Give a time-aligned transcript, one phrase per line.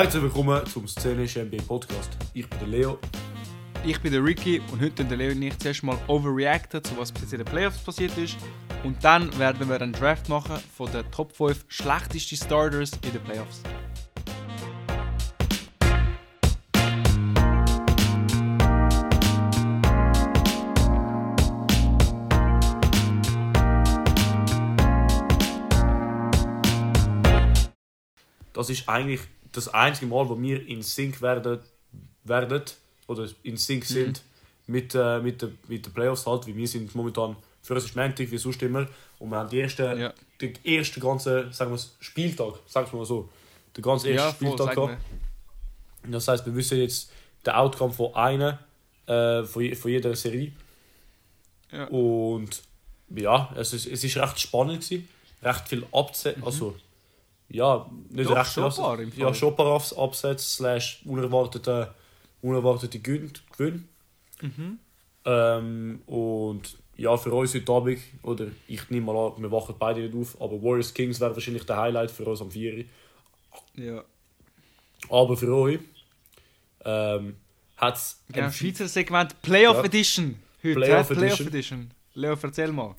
[0.00, 2.16] Herzlich willkommen zum Szenischen NBA Podcast.
[2.32, 2.98] Ich bin der Leo.
[3.84, 7.10] Ich bin der Ricky und heute der Leo und ich zuerst mal overreacten zu was
[7.10, 8.36] bis in den Playoffs passiert ist.
[8.84, 13.22] Und dann werden wir einen Draft machen von den Top 5 schlechtesten Starters in den
[13.24, 13.60] Playoffs.
[28.52, 29.22] Das ist eigentlich
[29.58, 31.60] das einzige Mal, wo wir in Sync werden,
[32.24, 32.62] werden
[33.06, 34.22] oder in Sync sind
[34.66, 37.96] mit, äh, mit, den, mit den Playoffs halt, wie wir sind momentan für uns ist
[37.96, 38.86] Montag, wie sonst immer.
[39.18, 40.14] Und wir haben die erste, Ja.
[40.40, 43.28] den ersten ganzen, sagen wir es, Spieltag, sagen wir mal so,
[43.76, 44.98] den ganzen ersten Ja, voll, Spieltag gehabt.
[46.04, 46.10] mir.
[46.12, 47.10] Das heißt, wir wissen jetzt
[47.44, 48.58] den Outcome von einer,
[49.06, 50.52] äh, von, von jeder Serie.
[51.70, 51.84] Ja.
[51.88, 52.62] Und
[53.14, 55.08] ja, es ist, es ist recht spannend gewesen.
[55.42, 56.74] Recht viel Absätze, also
[57.50, 58.28] ja, nicht.
[58.30, 59.34] Doch, recht ein paar im Ja, Fall.
[59.34, 61.94] schon ein paar Abs- Absätze slash unerwartete,
[62.42, 63.88] unerwartete Gewinn.
[64.40, 64.78] Mhm.
[65.24, 70.00] Ähm, und ja, für uns heute Abend, oder ich nehme mal an, wir wachen beide
[70.00, 72.84] nicht auf, aber Warriors Kings wäre wahrscheinlich der Highlight für uns am 4.
[73.76, 74.04] Ja.
[75.08, 75.78] Aber für euch
[76.84, 77.36] ähm,
[77.76, 79.84] hat es Genau, Schweizer Segment Playoff Ja.
[79.84, 80.36] Edition.
[80.62, 81.08] Heute, Playoff?
[81.08, 81.46] Playoff Edition.
[81.48, 81.90] Edition.
[82.14, 82.94] Leo, erzähl mal.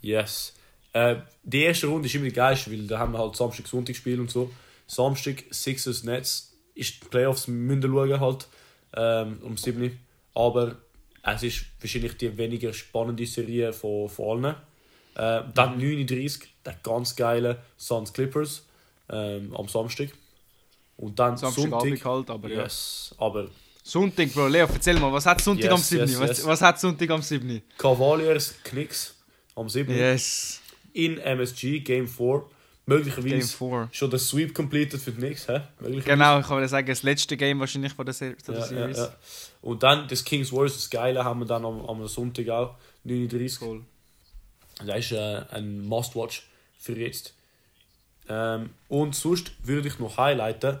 [0.00, 0.54] Yes.
[0.94, 3.96] Äh, die erste Runde ist immer die geilste, weil da haben wir halt Samstag, Sonntag
[3.96, 4.50] Spiel und so.
[4.86, 8.48] Samstag, Sixers, Nets, ist die Playoffs müssen schauen halt,
[8.96, 9.98] ähm, um 7
[10.34, 10.76] Aber
[11.22, 14.54] es ist wahrscheinlich die weniger spannende Serie von, von allen.
[15.16, 18.64] Äh, dann 39, der ganz geile Suns Clippers
[19.08, 20.10] ähm, am Samstag.
[20.96, 22.04] Und dann Samstagabend Sonntag.
[22.04, 22.62] halt, aber ja.
[22.62, 23.48] yes, aber
[23.82, 24.46] Sonntag, Bro.
[24.46, 26.06] Leo, erzähl mal, was hat Sonntag Yes, am 7?
[26.06, 26.46] yes, was, yes.
[26.46, 27.62] was hat Sonntag am 7?
[27.76, 29.14] Cavaliers, Knicks
[29.56, 29.94] am 7.
[29.94, 30.60] Yes.
[30.94, 32.44] In MSG, Game 4.
[32.86, 33.88] Möglicherweise Game 4.
[33.92, 35.60] schon der Sweep completed für die Knicks, hä?
[36.04, 38.96] Genau, ich kann sagen, das letzte Game wahrscheinlich von der, Se Ja, ja, Series.
[38.98, 39.14] ja.
[39.62, 43.62] Und dann das Kings Warriors, das Geile, haben wir dann am, am Sonntag auch, 39.
[43.62, 43.80] Cool.
[44.84, 46.46] Das ist äh, ein Must-Watch
[46.78, 47.34] für jetzt.
[48.28, 50.78] Ähm, und sonst würde ich noch highlighten,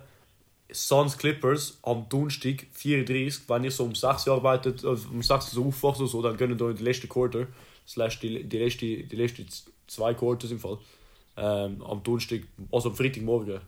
[0.70, 5.30] Suns Clippers am Donnerstag 34, wenn ihr so um 6 Uhr arbeitet, äh, um 6
[5.30, 7.46] Uhr so aufwacht oder so, dann gehen ihr in die letzte Quarter,
[7.86, 10.78] slash die, die, letzte, die letzte z- zwei Quarters im Fall,
[11.36, 13.60] ähm, am Donnerstag, also am Freitagmorgen,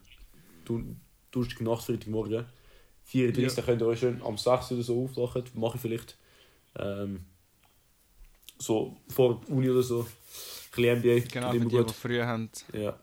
[0.65, 1.01] Don-
[1.31, 2.45] Donnerstag Nacht, Freitagmorgen,
[3.05, 3.63] 34, Ja.
[3.65, 6.17] könnt ihr euch schön am 6 oder so aufwachen, mache ich vielleicht,
[6.79, 7.25] ähm,
[8.59, 10.07] so vor Uni oder so, ein
[10.75, 11.91] bisschen NBA, Genau, für die, die gut.
[11.91, 12.51] früher haben.
[12.73, 12.99] Ja.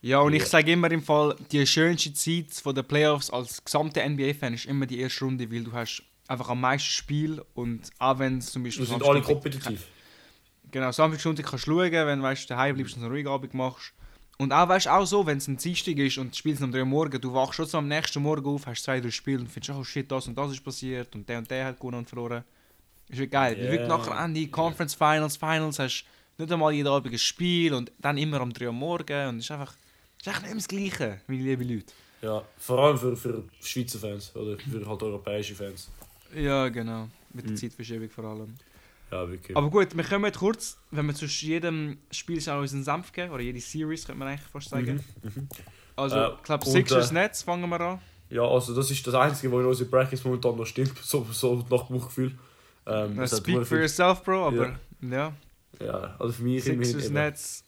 [0.00, 0.46] Ja, und ich Ja.
[0.48, 4.84] sage immer im Fall, die schönste Zeit von den Playoffs als gesamter NBA-Fan ist immer
[4.86, 8.64] die erste Runde, weil du hast einfach am meisten Spiel und auch wenn es zum
[8.64, 8.86] Wir Beispiel...
[8.86, 9.86] sind Samstag- alle kompetitiv.
[10.72, 13.54] Genau, Samstag, Sonntag kannst du schauen, wenn du weißt, daheim bleibst und einen ruhigen Abend
[13.54, 13.92] machst.
[14.38, 16.80] Und auch, weißt, auch so, wenn es ein Dienstag ist und du spielst am 3
[16.80, 19.48] Uhr morgen, du wachst schon so am nächsten Morgen auf, hast zwei, drei Spiele und
[19.48, 22.08] findest, oh shit, das und das ist passiert und der und der hat gewonnen und
[22.08, 22.42] verloren.
[23.08, 23.56] Ist wirklich geil.
[23.56, 23.70] Yeah.
[23.70, 26.04] Wirklich nachher an die Conference Finals, Finals hast
[26.38, 29.36] du nicht einmal jeden Abend ein Spiel und dann immer am 3 Uhr morgen und
[29.38, 29.74] es ist einfach,
[30.18, 31.92] ist echt nicht mehr das Gleiche, meine lieben Leute.
[32.22, 35.90] Ja, vor allem für, für Schweizer Fans oder für halt europäische Fans.
[36.34, 37.08] Ja, genau.
[37.34, 37.56] Mit der Mhm.
[37.56, 38.54] Zeitverschiebung vor allem.
[39.12, 39.54] Ja, wirklich.
[39.56, 43.42] Aber gut, wir kommen kurz, wenn wir zu jedem Spiel auch unseren Senf geben, oder
[43.42, 45.04] jede Series, könnte man eigentlich fast sagen.
[45.22, 45.48] Mhm, mhm.
[45.94, 48.00] Also, Äh, ich glaube, und, Sixers äh, Nets fangen wir an.
[48.30, 51.56] Ja, also das ist das Einzige, was in unseren Brackets momentan noch stimmt, so, so
[51.56, 52.32] nach Bauchgefühl.
[52.86, 55.32] Ähm, hat speak for viel- yourself, Bro, aber ja.
[55.78, 57.14] Ja, also für mich immerhin Sixers eben.
[57.14, 57.64] Nets.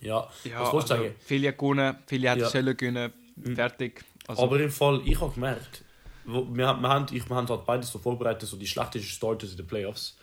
[0.00, 1.14] Ja, Ja, Was also, sagen?
[1.24, 2.48] viele gewonnen, viele hätten Ja.
[2.50, 3.12] sollen gewinnen.
[3.36, 3.54] Mhm.
[3.54, 4.04] Fertig.
[4.26, 5.84] Also, aber im Fall, ich habe gemerkt,
[6.24, 9.52] wir, haben- wir, haben, ich, wir haben halt beides so vorbereitet, so die schlechtesten Starters
[9.52, 10.16] in den Playoffs.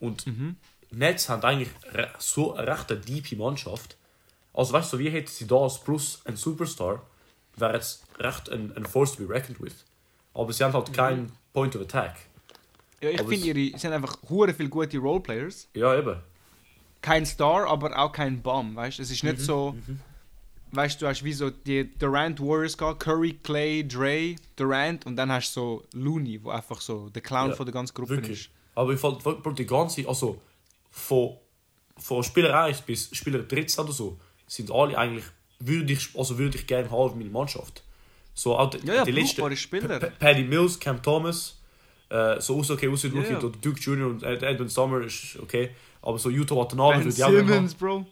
[0.00, 0.56] Und Mhm.
[0.90, 1.70] Nets haben eigentlich
[2.18, 3.96] so eine recht eine deepe Mannschaft.
[4.54, 7.02] Also weißt du, wie hätten sie das plus ein Superstar,
[7.56, 9.84] wäre jetzt recht ein, ein Force to be reckoned with.
[10.34, 12.16] Aber sie haben halt keinen Point of Attack.
[13.02, 15.68] ja, ich finde, ihre sie sind einfach hure viele gute Roleplayers.
[15.74, 16.16] Ja, eben.
[17.02, 19.02] Kein Star, aber auch kein Bomb, weißt du?
[19.02, 20.00] Es ist nicht Mhm, so, mhm.
[20.72, 25.14] weißt du, du hast wie so die Durant Warriors gehabt, Curry, Clay, Dre, Durant und
[25.16, 28.10] dann hast du so Looney, wo einfach so der Clown Ja, von der ganzen Gruppe
[28.16, 28.46] Wirklich.
[28.46, 28.50] ist.
[28.78, 30.40] Aber ich fand wirklich die ganze, also
[30.90, 31.36] von,
[31.96, 35.24] von Spieler 1 bis Spieler 13 oder so, sind alle eigentlich,
[35.58, 37.82] würde ich, also würde ich gerne haben in meiner Mannschaft.
[38.34, 39.98] So auch die, Ja, ja, die letzten, Spieler.
[39.98, 41.60] P- Paddy Mills, Cam Thomas,
[42.08, 43.38] äh, so aus okay, aus Ja, Rookie, ja.
[43.38, 44.06] oder Duke Jr.
[44.06, 45.70] und Ed- Edwin Summer ist okay,
[46.00, 48.06] aber so Utah Watanabe ich auch gerne Simmons, Bro.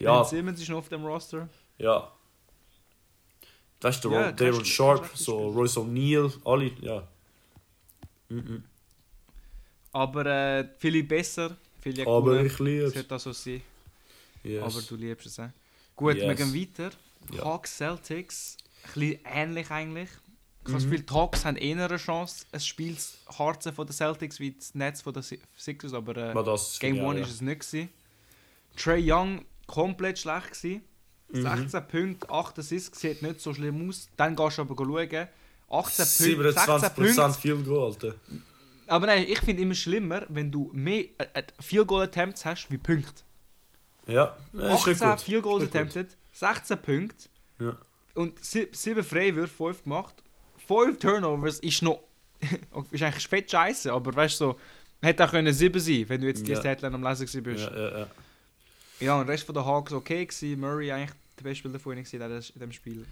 [0.00, 1.48] Ja, Ben Simmons ist noch auf dem Roster.
[1.78, 2.10] ja.
[3.80, 5.50] Das ist der Ja, Daryl Sharp, so.
[5.50, 7.06] Royce O'Neal, alle, ja.
[8.28, 8.64] Mhm.
[9.98, 12.44] Aber äh, viele besser, viele Aber cooler.
[12.44, 13.62] ich liebe Es das so sein.
[14.44, 14.62] Yes.
[14.62, 15.38] Aber du liebst es.
[15.38, 15.48] Äh.
[15.96, 16.36] Gut, wir Yes.
[16.36, 16.90] gehen weiter.
[17.32, 17.44] Ja.
[17.44, 18.56] Hawks Celtics.
[18.94, 20.08] bisschen ähnlich eigentlich.
[20.62, 23.86] Ich habe das Gefühl, die Hawks haben eher eine Chance, ein Spiel zu harzen von
[23.86, 27.18] den Celtics wie das Netz von den Si- Sixers, aber äh, Aber Game ja, 1
[27.18, 27.24] ja.
[27.24, 27.60] ist es nicht.
[27.60, 27.88] Gewesen.
[28.76, 30.82] Trey Young komplett schlecht gewesen.
[31.30, 31.42] Mhm.
[31.42, 34.08] 16 Punkte, 8 Assists, sieht nicht so schlimm aus.
[34.16, 35.28] Dann gehst du aber schauen.
[35.70, 37.32] 18 Punkte, 16 27% Punkte.
[37.40, 38.14] Field Goal, Alter.
[38.88, 42.70] Aber nein, ich finde immer schlimmer, wenn du mehr äh, äh, Field Goal Attempts hast
[42.70, 43.22] wie Punkte.
[44.06, 45.20] Ja, ja ist nicht 18 gut.
[45.20, 45.90] Field Goals Ist nicht gut.
[45.96, 47.28] attempted, 16 Punkte
[47.60, 47.76] Ja.
[48.14, 50.14] und 7 Freiwürfe, 5 gemacht.
[50.66, 52.00] 5 Turnovers ist noch.
[52.90, 54.60] ist eigentlich fett scheiße, aber weißt du, so,
[55.02, 56.60] hätte auch können 7 sein, wenn du jetzt die Ja.
[56.60, 57.64] Statline am Lesen bist.
[57.64, 58.06] Ja, ja, ja.
[59.00, 60.58] Ja, und der Rest von der Hawks okay gewesen.
[60.60, 63.06] Murray eigentlich der beste Spieler von ihnen gewesen in diesem- Spiel.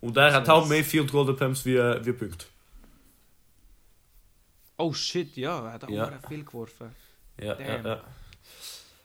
[0.00, 2.46] Und er hat auch mehr Field Goal Attempts wie, äh, wie Punkte.
[4.80, 6.10] Oh shit, ja, er hat auch Ja.
[6.10, 6.18] ja.
[6.28, 6.94] viel geworfen.
[7.38, 7.86] Ja, ja, Damn.
[7.86, 8.04] ja.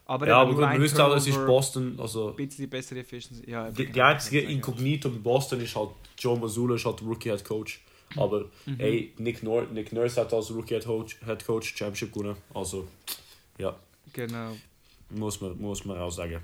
[0.08, 2.30] Aber, Ja, aber gut, wir wissen auch, es ist Boston, also...
[2.30, 3.50] Ein bisschen bessere Efficiency.
[3.50, 5.90] Ja, Die, die einzige Inkognito bei Boston ist halt
[6.20, 7.82] Joe Mazzulla, ist halt der Rookie Head Coach.
[8.16, 8.80] Aber Mhm.
[8.80, 12.38] ey, Nick, Nor Nick Nurse hat als Rookie Head Coach, Head Coach Championship gewonnen.
[12.54, 12.88] Also,
[13.58, 13.76] ja,
[14.14, 14.56] Genau.
[15.10, 16.40] muss man, muss man auch sagen.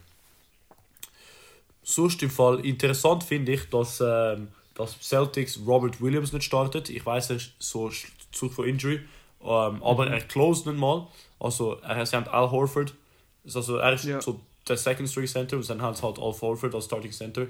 [1.83, 6.89] Sonst im Fall interessant finde ich, dass, ähm, dass Celtics Robert Williams nicht startet.
[6.89, 7.91] Ich weiß, er ist so
[8.31, 9.01] zurück von Injury.
[9.43, 10.13] Ähm, aber Mhm.
[10.13, 11.07] er closed nicht mal.
[11.39, 12.93] Also, er hat Al Horford.
[13.43, 14.21] Also, er ist Ja.
[14.21, 17.47] so der Second String Center und dann hat halt Al Horford als Starting Center.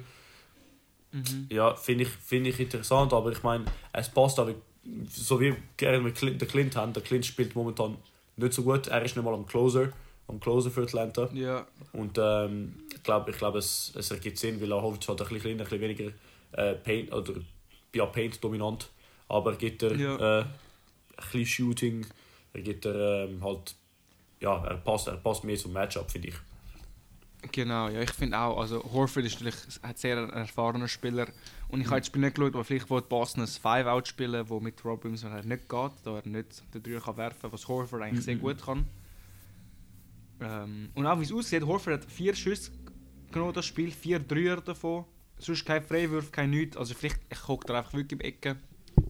[1.12, 1.48] Mhm.
[1.50, 4.54] Ja, finde ich, finde ich interessant, aber ich meine, es passt aber,
[5.10, 7.98] so wie gerne mit Clint, der Clint haben, der Clint spielt momentan
[8.38, 9.90] nicht so gut, er ist nicht mal am Closer,
[10.30, 14.62] am Closer für Atlanta Ja, und ähm, ich glaube, ich glaub, es, es ergibt Sinn,
[14.62, 16.12] weil er hofft, halt ein bisschen kleiner, ein bisschen weniger
[16.54, 17.34] äh, Paint, oder
[17.94, 18.90] ja, Paint dominant,
[19.28, 20.40] aber er gibt er Ja.
[20.40, 20.46] äh,
[21.16, 22.06] bisschen Shooting,
[22.54, 23.76] er gibt er ähm, halt,
[24.40, 26.36] ja, er passt, er passt mehr zum Matchup, finde ich.
[27.52, 31.28] Genau, ja, ich finde auch, also Horford ist natürlich ein sehr erfahrener Spieler.
[31.70, 34.60] Und ich habe das Spiel nicht geschaut, aber vielleicht wollte Boston ein Five-Out spielen, wo
[34.60, 38.04] mit Rob Williams halt nicht geht, da er nicht den Dreier kann werfen was Horford
[38.04, 38.86] eigentlich sehr gut kann.
[40.40, 42.72] Ähm, und auch wie es aussieht, Horford hat vier Schüsse
[43.32, 45.06] genommen das Spiel, vier Dreier davon,
[45.38, 48.58] sonst kein Freiwurf, kein nichts, also vielleicht ich hockt er einfach wirklich im Ecke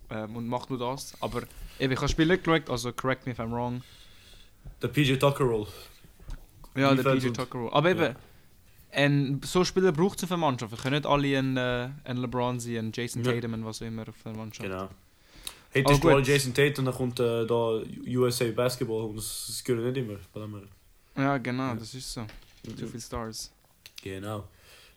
[0.09, 1.44] ähm, und macht nur das, aber
[1.81, 3.81] eben, ich habe das Spiel nicht geschaut, also correct me if I'm wrong.
[4.81, 5.68] Der PJ Tucker Roll.
[6.75, 7.57] Ja, der PJ Tucker.
[7.60, 7.69] Roll.
[7.74, 8.16] Aber eben, Ja.
[8.92, 10.72] ein, so Spieler braucht es auf einer Mannschaft.
[10.72, 13.33] Wir können nicht alle ein, äh, ein LeBron sein, ein Jason Ja.
[13.33, 14.69] Tatum und was auch immer auf einer Mannschaft.
[14.69, 14.89] Genau.
[15.74, 16.01] Ist gut.
[16.01, 20.18] gerade Jason Tate und dann kommt äh, da USA Basketball und das, gehört nicht immer.
[20.36, 20.68] Dem.
[21.16, 22.25] Ja, genau, das ist so.
[22.77, 23.51] Zu viele Stars.
[24.04, 24.48] Genau.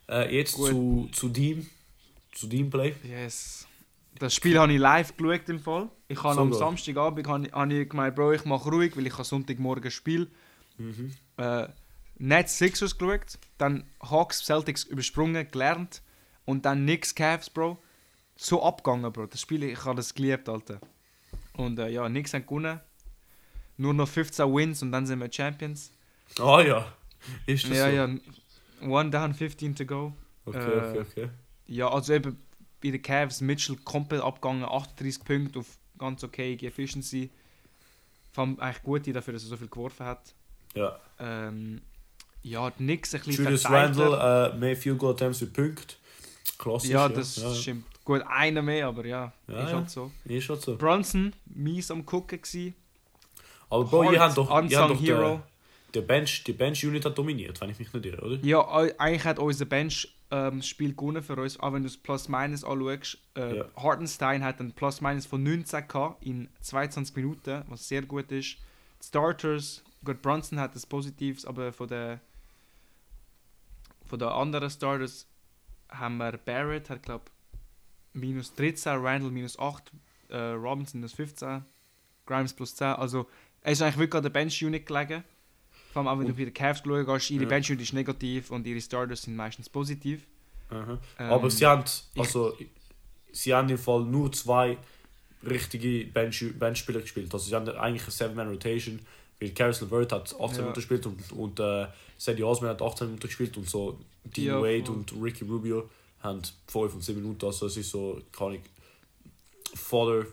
[0.09, 0.69] Äh, jetzt Gut.
[0.69, 1.65] zu, zu Team.
[2.33, 2.93] Zu Teamplay.
[3.03, 3.65] Yes.
[4.19, 5.89] Das Spiel habe ich live geschaut im Fall.
[6.07, 6.53] Ich habe am.
[6.53, 10.29] Samstagabend habe ich, habe ich gemeint, Bro, ich mache ruhig, weil ich habe Sonntagmorgen Spiel.
[10.77, 11.11] Mhm.
[11.37, 11.67] Äh,
[12.17, 16.01] Nets Sixers geschaut, dann Hawks Celtics übersprungen, gelernt
[16.45, 17.77] und dann Knicks Cavs, Bro.
[18.37, 19.27] So abgegangen, Bro.
[19.27, 20.79] Das Spiel, ich habe das geliebt, Alter.
[21.53, 22.79] Und äh, ja, Knicks haben gewonnen.
[23.77, 25.91] Nur noch 15 Wins und dann sind wir Champions.
[26.39, 26.93] Ah ja.
[27.45, 27.95] Ist das ja, so?
[27.95, 28.89] ja.
[28.89, 30.13] One down, 15 to go.
[30.45, 31.29] Okay, Äh, okay, okay.
[31.67, 32.37] Ja, also eben
[32.83, 37.29] bei den Cavs Mitchell komplett abgegangen, 38 Punkte auf ganz okay Efficiency.
[38.35, 40.33] Allem eigentlich gut dafür, dass er so viel geworfen hat.
[40.75, 40.99] Ja.
[41.19, 41.81] Ähm,
[42.43, 43.65] ja, Knicks ein bisschen Julius.
[43.69, 45.97] Randle, äh, mehr Field Goal Attempts wie Punkt.
[46.57, 46.89] Klassisch.
[46.89, 47.53] Ja, das ja.
[47.55, 47.85] stimmt.
[48.03, 49.75] Gut, einer mehr, aber ja, Ja, ist ja.
[49.77, 50.11] halt so.
[50.25, 50.75] Ist schon so.
[50.75, 52.73] Brunson, mies am Gucken gsi.
[53.69, 55.41] Aber Bro, ihr habt doch, ihr habt doch Hero.
[55.91, 58.35] der, der Bench, die Bench-Unit hat dominiert, wenn ich mich nicht irre, oder?
[58.43, 61.97] Ja, ei- eigentlich hat unser Bench ähm, Spiel gewonnen für uns, auch wenn du das
[61.97, 63.17] Plus-Minus anschaust.
[63.35, 63.65] Äh, Ja.
[63.77, 68.57] Hartenstein hat ein Plus-Minus von 19 gehabt in 22 Minuten, was sehr gut ist.
[69.01, 72.19] Die Starters, gut, Brunson hat das Positives, aber von der
[74.05, 75.27] von den anderen Starters
[75.89, 77.25] haben wir Barrett, hat glaube
[78.13, 79.91] minus 13, Randall minus 8,
[80.29, 81.65] äh, Robinson minus 15,
[82.25, 82.87] Grimes plus 10.
[82.87, 83.27] Also
[83.61, 85.23] er ist eigentlich wirklich an der Bench-Unit gelegen.
[85.95, 87.49] Vor allem auch wenn du Und- bei den Cavs schauen gehst, ihre Ja.
[87.49, 90.23] Bench-Unit ist negativ und ihre Starters sind meistens positiv.
[90.69, 92.53] Ähm, Aber sie haben, ich- also,
[93.31, 94.77] sie haben im Fall nur zwei
[95.47, 97.33] richtige Bench- Benchspieler gespielt.
[97.33, 98.99] Also sie haben eigentlich eine Seven-Man-Rotation,
[99.39, 100.61] weil Caris LeVert hat 18 Ja.
[100.63, 101.87] Minuten gespielt und, und äh,
[102.17, 106.41] Sadie Osman hat 18 Minuten gespielt und so Dean Ja, Wade und Ricky Rubio haben
[106.67, 107.45] 5 und 7 Minuten.
[107.45, 108.61] Also es ist so, kann ich,
[109.75, 110.25] Fodder,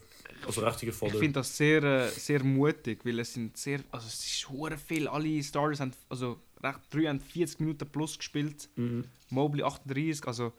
[0.47, 1.19] also richtige Ich Fodder.
[1.19, 5.09] finde das sehr, äh, sehr mutig, weil es sind sehr, also es ist hure viel.
[5.09, 9.05] Alle Starters haben, also recht drei haben 40 Minuten plus gespielt, Mhm.
[9.31, 10.53] Mobley 38, also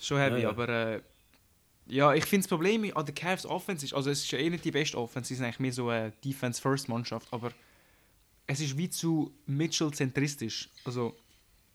[0.00, 0.48] schon heavy, Ja, ja.
[0.50, 1.00] aber äh,
[1.86, 4.50] ja, ich finde das Problem an der Cavs Offense ist, also es ist ja eh
[4.50, 7.52] nicht die beste Offense, sie sind eigentlich mehr so eine Defense-First-Mannschaft, aber
[8.46, 10.68] es ist wie zu Mitchell-zentristisch.
[10.84, 11.16] Also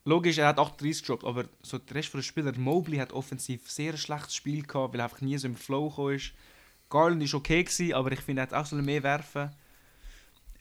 [0.06, 3.94] logisch, er hat 38 gedroppt, aber so der Rest der Spieler, Mobley hat offensiv sehr
[3.94, 6.34] ein schlechtes Spiel gehabt, weil er einfach nie so im Flow gekommen ist.
[6.94, 9.50] Garland ist okay gewesen, aber ich finde, er hat auch so mehr werfen.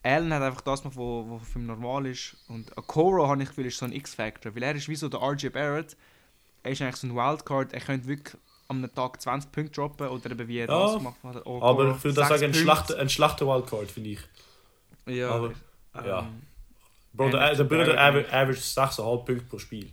[0.03, 2.35] Allen hat einfach das gemacht, was für ihn normal ist.
[2.49, 5.21] Und Okoro, habe ich Gefühl, ist so ein X-Factor, weil er ist wie so der
[5.21, 5.95] RJ Barrett.
[6.63, 8.35] Er ist eigentlich so ein Wildcard, er könnte wirklich
[8.67, 11.37] am Tag 20 Punkte droppen oder eben wie er Ja, das gemacht hat.
[11.45, 14.19] Okoro, Aber ich würde sagen, ein schlechter, ein schlechter Wildcard, finde ich.
[15.05, 15.47] Ja, aber-
[15.95, 16.27] ähm, ja.
[17.13, 19.89] Bro, der, der zu Bruder Barrett aver average 6,5 Punkte pro Spiel.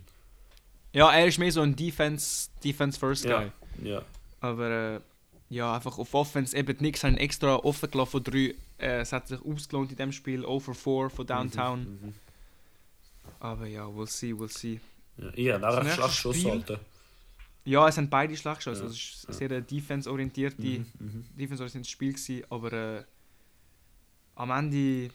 [0.93, 3.39] Ja, er ist mehr so ein Defense, Defense First Ja.
[3.41, 3.51] Guy.
[3.83, 4.01] Ja.
[4.41, 4.99] Aber äh,
[5.51, 8.55] ja, einfach auf Offense eben nix haben extra offen gelassen von drei.
[8.79, 11.79] Äh, es hat sich ausgelohnt in dem Spiel, over 4 von Downtown.
[11.81, 12.13] Mhm.
[13.39, 14.79] Aber ja, we'll see, we'll see.
[15.35, 16.79] Ja, habt auch Das einen nächste schlechten Schuss, Spiel- Alter.
[17.65, 18.79] Ja, es sind beide schlecht geschossen.
[18.81, 19.27] Ja, Also es ja.
[19.29, 21.25] war sehr ein defense-orientierte Mhm, mhm.
[21.37, 23.03] defense-orientiertes Spiel, gewesen, aber äh,
[24.35, 25.11] am Ende.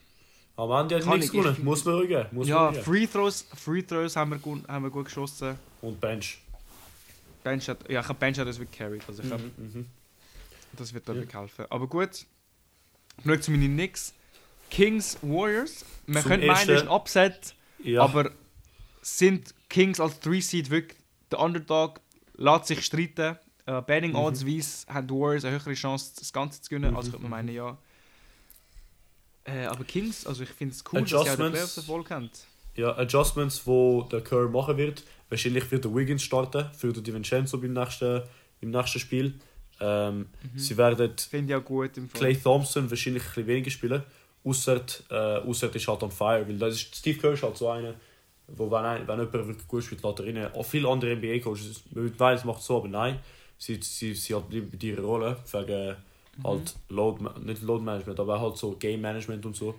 [0.56, 1.56] Am Ende hat nichts ich- gewonnen.
[1.64, 2.26] Muss man rügen.
[2.32, 2.74] Muss ja, man.
[2.82, 5.56] Free Throws, Free Throws haben wir, gut, haben wir gut geschossen.
[5.82, 6.38] Und Bench.
[7.42, 9.02] Bench hat, ja, ich habe Bench hat das wirklich carried.
[9.08, 9.86] Also ich Mhm, mhm.
[10.72, 11.40] Das wird da Ja.
[11.40, 11.66] helfen.
[11.70, 12.26] Aber gut,
[13.22, 14.12] genug zu meinen Knicks.
[14.70, 15.84] Kings Warriors.
[16.06, 18.02] Man Zum könnte meinen, das ist ein Upset, Ja.
[18.02, 18.30] aber
[19.02, 20.98] sind Kings als 3-Seed wirklich
[21.30, 22.00] der Underdog,
[22.36, 23.38] lässt sich streiten.
[23.66, 24.16] Äh, Betting Mhm.
[24.16, 27.22] Odds weiss, haben die Warriors eine höhere Chance, das Ganze zu gewinnen, als Mhm, könnte
[27.22, 27.76] man meinen, ja.
[29.44, 31.52] Äh, aber Kings, also ich finde es cool, dass sie auch den Adjustments.
[31.56, 32.30] Playoffs Erfolg haben.
[32.74, 35.04] Ja, Adjustments, wo der Kerr machen wird.
[35.28, 38.22] Wahrscheinlich wird der Wiggins starten für den DiVincenzo beim nächsten,
[38.60, 39.34] im nächsten Spiel.
[39.80, 40.58] Ähm, Mhm.
[40.58, 41.14] Sie werden.
[42.12, 44.02] Clay Thompson wahrscheinlich ein bisschen weniger spielen.
[44.44, 44.80] Ausser,
[45.10, 45.14] äh,
[45.48, 46.46] ausser ist halt on fire.
[46.46, 47.94] Weil das ist, Steve Kerr ist halt so einer,
[48.48, 50.54] wo wenn, ein, wenn jemand wirklich gut spielt, lässt er rein.
[50.54, 53.18] Auch viele andere NBA-Coaches, man meinen, es macht so, aber nein.
[53.58, 54.56] Sie, sie, sie hat bei
[54.86, 55.36] ihrer Rolle.
[55.50, 55.96] Wegen
[56.44, 59.74] halt Load, nicht Load Management, aber halt so Game Management und so.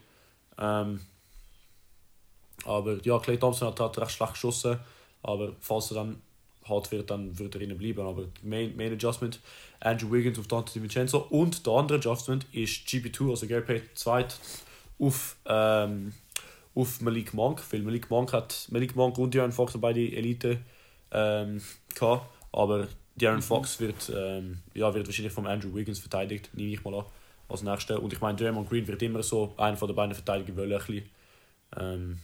[0.58, 1.00] Ähm,
[2.66, 4.80] aber ja, Clay Thompson hat, hat recht schlecht geschossen.
[5.24, 6.22] Aber falls er dann
[6.70, 8.06] hart wird, dann wird er innen bleiben.
[8.06, 9.40] Aber Main, Main Adjustment,
[9.80, 11.20] Andrew Wiggins auf Dante DiVincenzo.
[11.30, 14.40] Und der andere Adjustment ist GP2, also Gary Payton zweit
[15.00, 16.14] auf, ähm,
[16.76, 17.62] auf Malik Monk.
[17.72, 20.60] Weil Malik Monk hat Malik Monk und De'Aaron Fox beide Elite
[21.12, 21.62] ähm,
[21.96, 22.30] gehabt.
[22.52, 22.88] Aber
[23.20, 27.06] De'Aaron Fox wird, ähm, ja, wird wahrscheinlich von Andrew Wiggins verteidigt, nehme ich mal an,
[27.50, 28.02] als nächster.
[28.02, 30.72] Und ich meine, Draymond Green wird immer so einer von den beiden Verteidiger wollen.
[30.72, 31.10] ein bisschen.
[31.78, 32.20] Ähm,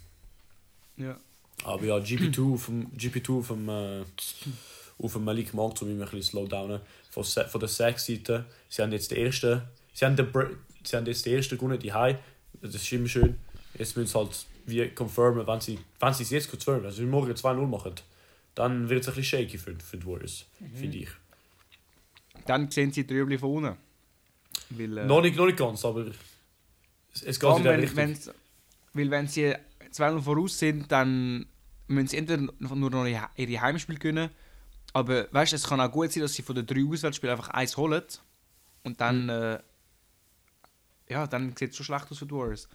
[0.98, 1.18] Ja.
[1.64, 4.04] Aber ja, GP2 auf dem, GP2 auf dem, äh,
[5.00, 6.80] auf dem Malik Monk, um ihn ein bisschen slowdownen.
[7.10, 9.62] Von, von der Sack-Seite, sie haben jetzt den ersten,
[9.94, 10.50] sie haben, den, Br-
[10.84, 12.18] sie haben jetzt den ersten gewonnen, die High.
[12.62, 13.38] Das ist immer schön.
[13.78, 17.06] Jetzt müssen sie halt wie confirmen, wenn sie, wenn sie es jetzt confirmen, also wenn
[17.06, 17.96] sie morgen 2-0 machen,
[18.56, 21.10] dann wird es ein bisschen shaky für, für die Warriors, finde ich.
[22.46, 23.78] Dann sehen sie die Rüebli von unten.
[24.70, 26.06] Weil, äh, Noch, nicht, noch nicht ganz, aber
[27.14, 28.34] es, es geht in der wenn, Richtung.
[28.94, 29.54] weil wenn sie
[29.94, 31.46] 2-0 voraus sind, dann
[31.94, 34.30] müssen sie entweder nur noch ihre Heimspiele gewinnen,
[34.94, 37.78] aber weißt, es kann auch gut sein, dass sie von den drei Auswärtsspielen einfach eins
[37.78, 38.04] holen
[38.84, 39.60] und dann, äh,
[41.10, 42.68] ja, dann sieht es schon schlecht aus für die Warriors.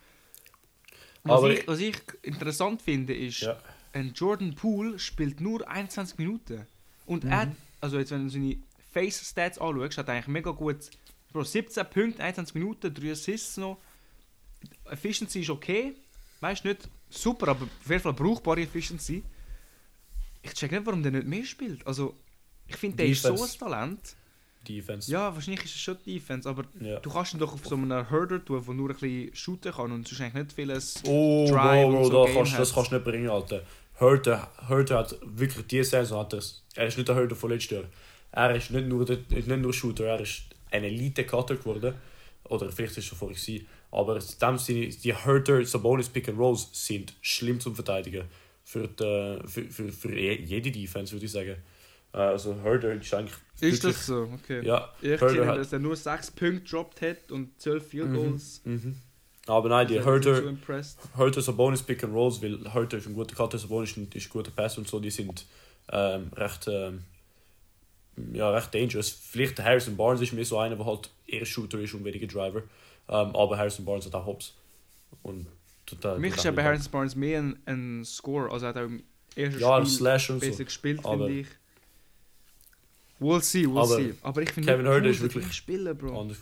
[1.25, 3.59] Was, ich, was ich interessant finde, ist, Ja.
[3.93, 6.67] ein Jordan Poole spielt nur 21 Minuten.
[7.07, 7.31] Und Mhm.
[7.33, 8.57] er, also jetzt, wenn du seine
[8.93, 10.91] Face-Stats anschaust, hat er eigentlich mega gut.
[11.33, 13.79] Bro, 17 Punkte, 21 Minuten, 3 Assists noch.
[14.91, 15.95] Efficiency ist okay.
[16.41, 19.23] Weißt du, nicht super, aber auf jeden Fall brauchbare Efficiency.
[20.43, 21.87] Ich check nicht, warum der nicht mehr spielt.
[21.87, 22.15] Also,
[22.67, 23.51] ich finde, der ist so ein.
[23.59, 24.15] Talent.
[24.67, 25.11] Defense.
[25.11, 27.01] Ja, wahrscheinlich ist es schon Defense, aber Ja.
[27.01, 29.93] du kannst ihn doch auf so einem Herder tun, der nur ein bisschen shooten kann
[29.93, 31.03] und sonst eigentlich nicht vieles.
[31.07, 33.63] Oh, Drive Bro, so da kannst, das kannst du nicht bringen, Alter.
[33.99, 37.71] Hurter, Hurter hat wirklich diese Saison, hat er's- er ist nicht der Hurter von letztes
[37.71, 37.85] Jahr.
[38.33, 41.95] Er ist nicht nur, der, nicht nur Shooter, er ist ein Elite-Cutter geworden.
[42.45, 43.67] Oder vielleicht ist er schon vorher gewesen.
[43.91, 48.25] Aber in dem Sinne, die Hurter, Sabonis, Pick and Rolls sind schlimm zum Verteidigen.
[48.65, 51.57] Für, die, für, für, für je- jede Defense, würde ich sagen.
[52.13, 54.29] Äh, Also Hurter ist eigentlich Ist das so?
[54.35, 54.65] Okay.
[54.67, 58.15] Ja, Ich Herder hat- dass er nur 6 Punkte gedroppt hat und 12 Field Mhm.
[58.15, 58.61] Goals.
[58.65, 58.97] Mhm.
[59.47, 60.99] Aber nein, die Ich bin nicht Hurter, so impressed.
[61.17, 64.51] Hurter Sabonis Pick and Rolls, weil Hurter ist ein guter Cutter, Sabonis ist ein, guter
[64.51, 65.47] Pass und so, die sind
[65.91, 67.05] ähm, recht, ähm,
[68.35, 69.09] ja, recht dangerous.
[69.11, 72.27] Vielleicht der Harrison Barnes ist mehr so einer, der halt eher Shooter ist und weniger
[72.27, 72.63] Driver.
[73.09, 74.55] Ähm, aber Harrison Barnes hat auch Hops.
[75.23, 75.47] Und
[76.01, 78.51] Für mich ist ja bei Harrison Barnes mehr ein, ein Score.
[78.51, 79.03] Also er hat auch im
[79.35, 80.65] ersten Ja, Spiel Slash und besser so.
[80.65, 81.47] gespielt, finde ich.
[83.21, 84.15] We'll see, we'll Aber see.
[84.23, 86.21] Aber ich finde Kevin cool, ist wirklich- spielen, Bro.
[86.21, 86.39] anders.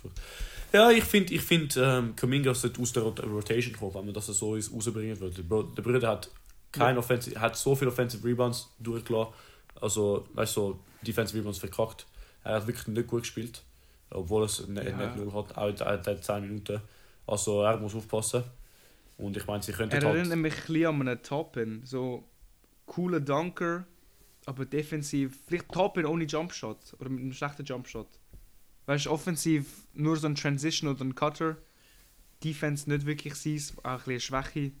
[0.71, 4.13] Ja, ich finde, ich find, ähm, Kaminga sollte aus der Rot Rotation kommen, wenn man
[4.13, 5.35] das so ist, rausbringen würde.
[5.37, 6.29] Der Bro- Der Bruder hat,
[6.71, 9.33] kein Offensive, hat so viele Offensive Rebounds durchgelassen.
[9.81, 12.05] Also, weißt du, so Defensive Rebounds verkackt.
[12.43, 13.63] Er hat wirklich nicht gut gespielt.
[14.09, 14.95] Obwohl es nicht, Ja.
[14.97, 16.81] nicht nur hat, auch er hat 10 Minuten.
[17.25, 18.43] Also, er muss aufpassen.
[19.17, 20.15] Und ich meine, sie könnten Er halt.
[20.17, 21.81] erinnert mich ein bisschen an einen Toppen.
[21.85, 22.23] So,
[22.85, 23.85] cooler Dunker,
[24.45, 28.07] aber defensiv vielleicht top in ohne Jumpshot oder mit einem schlechten Jumpshot.
[28.85, 31.57] Weißt du, offensiv nur so ein Transition oder ein Cutter.
[32.43, 34.71] Defense nicht wirklich sein, auch ein bisschen Schwäche.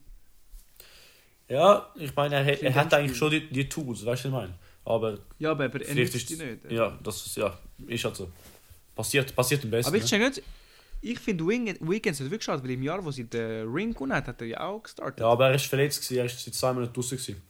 [1.49, 4.43] Ja, ich meine, er, hat- er hat eigentlich schon die, die Tools, weißt du, was
[4.43, 4.53] ich meine?
[4.85, 6.71] Aber Ja, aber, aber er nutzt ist die nicht.
[6.71, 7.57] Ja, das ist, ja,
[7.87, 8.29] ist halt so.
[8.97, 9.87] Passiert, passiert am besten.
[9.89, 10.41] Aber ich check nicht.
[10.99, 14.27] Ich finde Wiggins hat wirklich schade, weil im Jahr, wo sie den Ring gewonnen hat,
[14.27, 15.19] hat er ja auch gestartet.
[15.19, 17.17] Ja, aber er ist verletzt, gewesen, er ist seit zwei Monaten draußen.
[17.17, 17.41] gewesen.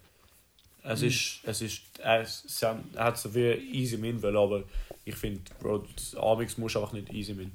[0.83, 1.07] Es Mhm.
[1.07, 3.39] ist, es ist, er, sie haben- er hat so wie
[3.73, 4.63] easy min wollen, aber
[5.05, 5.85] ich finde, Bro,
[6.17, 7.51] Amix muss einfach nicht easy min.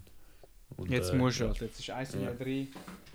[0.77, 1.61] Und, Jetzt äh, musst du halt.
[1.61, 2.33] Jetzt ist 1 ja.
[2.33, 2.67] 3.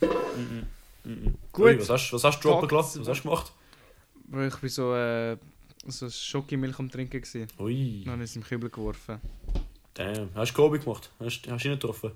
[0.01, 0.67] Mhm.
[1.03, 1.35] Mhm.
[1.51, 1.65] Gut.
[1.65, 3.01] Ui, was hast, was hast du droppen gelassen?
[3.01, 3.51] Was hast du gemacht?
[4.27, 5.37] Bro, ich war so, äh,
[5.87, 7.21] so Schokimilch am Trinken.
[7.21, 7.47] Gewesen.
[7.59, 9.19] Ui, Dann habe ich es im Kübel geworfen.
[9.97, 10.29] Damn.
[10.35, 11.09] Hast du Kobe gemacht?
[11.19, 12.11] Hast, hast du ihn getroffen?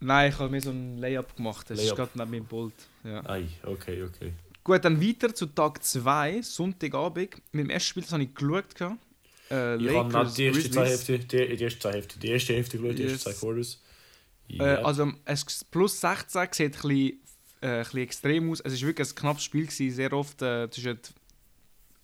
[0.00, 1.68] Nein, ich habe mir so ein Layup gemacht.
[1.68, 1.96] Das ist Layup.
[1.96, 2.74] gerade neben meinem Pult.
[3.04, 3.24] Ja.
[3.28, 4.32] Ei, okay, okay.
[4.64, 7.34] Gut, dann weiter zu Tag 2, Sonntagabend.
[7.52, 8.64] Mit dem ersten Spiel das habe ich geschaut.
[9.50, 10.86] Äh, Ich habe die erste zwei.
[10.88, 13.38] Hälfte, die, die erste zwei Hälfte, die erste Hälfte geschaut, die ersten Yes.
[13.38, 13.82] zwei Quarters.
[14.48, 17.20] Äh, also es plus 16 sieht ein bisschen,
[17.60, 18.60] äh, ein bisschen extrem aus.
[18.60, 20.98] Es war wirklich ein knappes Spiel, gewesen, sehr oft äh, zwischen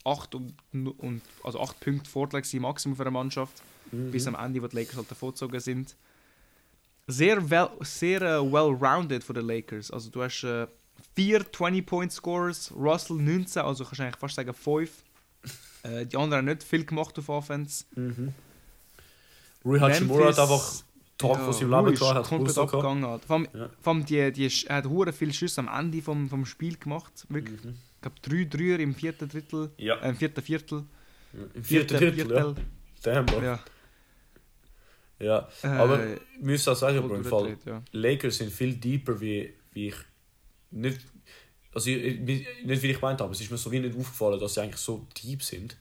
[0.05, 3.55] 8 und, und also 8 Punkte Vorteil gewesen, Maximum für eine Mannschaft,
[3.93, 4.11] Mhm.
[4.11, 5.97] bis am Ende, wo die Lakers halt davongezogen sind.
[7.09, 9.91] Sehr, well, sehr äh, well-rounded von den Lakers.
[9.93, 10.67] Also du hast äh,
[11.15, 14.91] vier 20-Point-Scores, Russell 19, also kannst du eigentlich fast sagen 5.
[15.85, 17.85] Äh, die anderen haben nicht viel gemacht auf Offense.
[17.95, 18.33] Mhm.
[19.65, 20.83] Rui Hachimura hat einfach
[21.19, 23.05] Tag von seinem Leben gehabt, hat komplett abgegangen.
[23.05, 23.27] Alter.
[23.27, 23.71] Vor allem, Ja.
[23.81, 27.25] vor allem die, die, er hat hure viele Schüsse am Ende vom, vom Spiel gemacht.
[27.29, 27.63] Wirklich.
[27.65, 27.71] Mhm.
[27.95, 30.85] Ich glaube, drei Dreier im vierten Drittel, Ja, äh, im vierten Viertel.
[31.55, 32.55] im vierten Viertel, ja.
[33.03, 33.59] Damn, ja.
[35.19, 37.83] Ja, Äh, aber ich muss auch sagen, im Fall, erklärt, ja.
[37.93, 39.95] Lakers sind viel deeper, wie, wie ich
[40.71, 41.01] nicht,
[41.73, 44.55] also ich, nicht wie ich meint habe, es ist mir so wie nicht aufgefallen, dass
[44.55, 45.77] sie eigentlich so deep sind.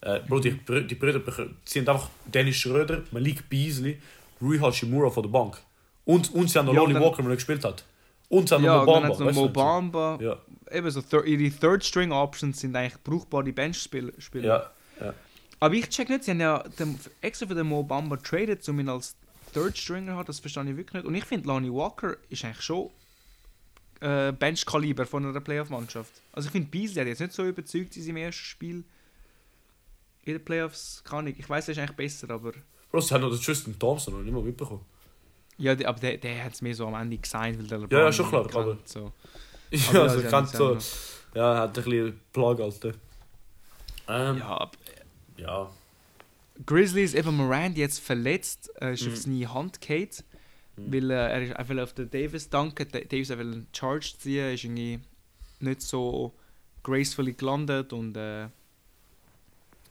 [0.00, 0.52] Äh, Bro, die,
[0.86, 1.20] die Brüder
[1.64, 4.00] sind einfach Dennis Schröder, Malik Beasley,
[4.40, 5.58] Rui Hachimura von der Bank.
[6.06, 7.84] Und, und sie haben noch Ja, Lonnie dann- Walker, der nicht gespielt hat.
[8.30, 9.28] Und sie haben Ja, noch dann Mobamba.
[9.30, 10.18] es noch Mobamba.
[10.22, 10.38] Ja,
[10.72, 14.12] Eben so, ihre Third-String-Options sind eigentlich brauchbare Bench-Spieler.
[14.34, 15.14] ja, ja.
[15.60, 18.88] Aber ich check nicht, sie haben ja den, extra für den Mobamba traded, um ihn
[18.88, 19.14] als
[19.52, 21.06] Third-Stringer hat, das verstehe ich wirklich nicht.
[21.06, 22.90] Und ich finde, Lonnie Walker ist eigentlich schon
[24.00, 26.12] äh, Bench-Kaliber von einer Playoff-Mannschaft.
[26.32, 28.84] Also ich finde, Beasley hat jetzt nicht so überzeugt in seinem ersten Spiel.
[30.24, 31.38] In den Playoffs kann ich.
[31.38, 32.52] Ich weiß, er ist eigentlich besser, aber.
[32.90, 34.84] Bro, sie haben noch den Tristan Thompson noch nicht mal mitbekommen.
[35.58, 38.04] Ja, aber der, der hat es mir so am Ende gesigned, weil der LeBron Ja,
[38.06, 39.12] ja, schon klar, aber- kennt, so.
[39.70, 40.78] Ja, Aber also kann sie so,
[41.34, 42.92] ja, hat ein bisschen Plage, Alter.
[44.08, 44.68] Ähm, Ja,
[45.40, 45.70] ja.
[46.66, 49.12] Grizzlies, eben Morant jetzt verletzt, äh, ist Mhm.
[49.12, 50.08] auf seine Hand gefallen,
[50.76, 50.92] Mhm.
[50.92, 52.86] weil äh, er ist einfach auf den Davis danken.
[52.92, 55.00] Da- Davis will einen Charge ziehen, ist irgendwie
[55.60, 56.32] nicht so
[56.82, 58.48] gracefully gelandet und äh,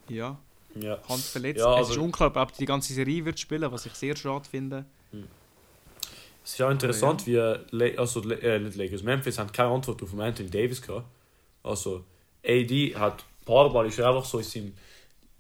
[0.09, 0.38] ja,
[0.75, 0.99] ja.
[1.07, 1.59] Hand verletzt.
[1.59, 4.15] Ja, es ist aber- unklar, ob er die ganze Serie wird spielen, was ich sehr
[4.15, 4.85] schade finde.
[6.43, 10.01] Es ist auch interessant, wie Le also, Le äh, nicht Lakers, Memphis haben keine Antwort
[10.01, 11.05] auf Anthony Davis gehabt.
[11.63, 12.03] Also,
[12.43, 14.73] AD hat ein paar Mal ist er einfach so in seinem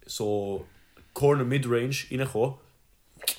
[0.09, 0.65] so
[1.13, 2.55] Corner Midrange reingekommen.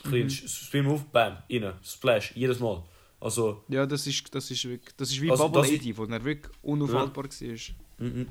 [0.04, 0.30] Mhm.
[0.30, 2.82] Spin Move, bam, rein, Splash, jedes Mal.
[3.20, 6.04] Also, Ja, das ist, das ist, wirklich, das ist wie Also, Bubble das- 80, wo
[6.04, 8.06] er wirklich unaufhaltbar war.
[8.06, 8.28] mhm.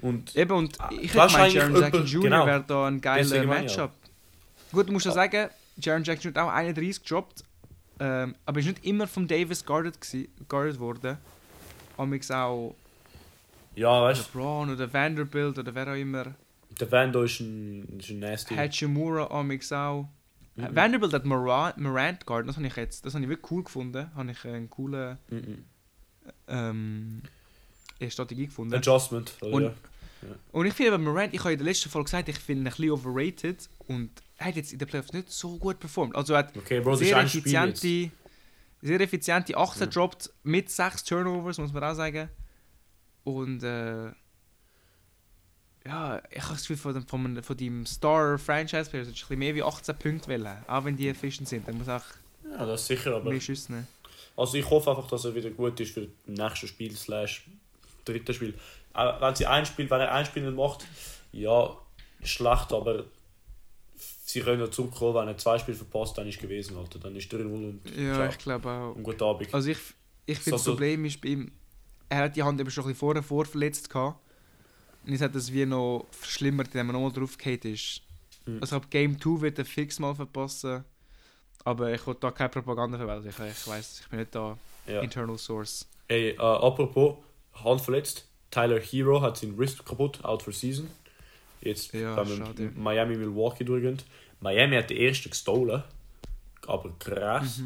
[0.00, 2.22] und Eben, und ich hätte du gemeint, Jaron Jackson Jr.
[2.22, 2.46] genau.
[2.46, 3.92] wäre da ein geiler Matchup.
[4.72, 7.44] Gut, du musst ja sagen, Jaron Jackson hat auch 31 gedroppt,
[8.00, 9.98] ähm, aber ist nicht immer von Davis guarded,
[10.48, 11.18] guarded worden.
[11.96, 12.74] Amix auch
[13.76, 16.34] ja, weißt LeBron oder Vanderbilt oder wer auch immer.
[16.80, 18.54] Der Vando ist ein, ist ein nasty.
[18.54, 20.08] Hachimura, Amix auch.
[20.56, 20.74] Mhm.
[20.76, 24.08] Vanderbilt hat Morant, Morant guarded, das habe ich jetzt, das habe ich wirklich cool gefunden.
[24.14, 25.64] Habe ich einen coolen Mhm.
[26.48, 27.22] ähm,
[27.98, 28.74] äh, Strategie gefunden.
[28.74, 29.34] Adjustment.
[29.40, 29.72] Oder, Und- ja.
[30.52, 32.66] Und ich finde bei Morant, ich habe in der letzten Folge gesagt, ich finde ihn
[32.66, 36.16] ein bisschen overrated und er hat jetzt in den Playoffs nicht so gut performt.
[36.16, 38.10] Also er hat Okay, Bro, sehr effiziente,
[38.80, 39.86] sehr effiziente 18 Ja.
[39.88, 42.30] droppt mit 6 Turnovers, muss man auch sagen.
[43.24, 44.12] Und äh,
[45.86, 49.38] ja, ich habe das Gefühl, von, dem- von, von deinem Star-Franchise-Player solltest du ein bisschen
[49.38, 50.56] mehr wie 18 Punkte wählen.
[50.66, 52.02] Auch wenn die efficient sind, dann muss auch
[52.50, 53.30] Ja, das ist sicher, aber...
[53.30, 53.86] mehr Schüsse nehmen.
[54.36, 57.44] Also ich hoffe einfach, dass er wieder gut ist für das nächste Spiel slash
[58.04, 58.54] dritte Spiel.
[58.94, 60.86] Wenn sie ein Spiel, wenn er ein Spiel nicht macht,
[61.32, 61.70] ja,
[62.22, 63.04] schlecht, aber
[63.96, 66.98] sie können ja zurückkommen, wenn er zwei Spiele verpasst, dann ist gewesen, Alter.
[66.98, 68.28] Dann ist 3-0 und Ja, ciao.
[68.28, 68.94] ich glaube auch.
[68.96, 69.52] Und guten Abend.
[69.54, 69.78] Also ich,
[70.26, 71.52] ich finde, das Problem ist bei ihm,
[72.08, 74.18] er hat die Hand eben schon ein bisschen vorher vorverletzt gehabt.
[75.04, 78.00] Und jetzt hat das wie noch verschlimmert, indem er nochmal draufgefallen ist.
[78.46, 78.58] Mhm.
[78.60, 80.84] Also ab Game 2 wird er fix mal verpassen.
[81.64, 83.28] Aber ich will da keine Propaganda verwenden.
[83.28, 85.00] Ich, ich weiß, ich bin nicht da ja.
[85.00, 85.86] Internal Source.
[86.08, 87.16] Ey, äh, apropos,
[87.54, 90.88] Hand verletzt, Tyler Hero hat seinen Wrist kaputt, out for season.
[91.62, 92.70] Jetzt, Ja, wenn schade.
[92.76, 93.98] Miami Milwaukee durchgehen.
[94.40, 95.82] Miami hat den ersten gestohlen.
[96.66, 97.60] Aber krass.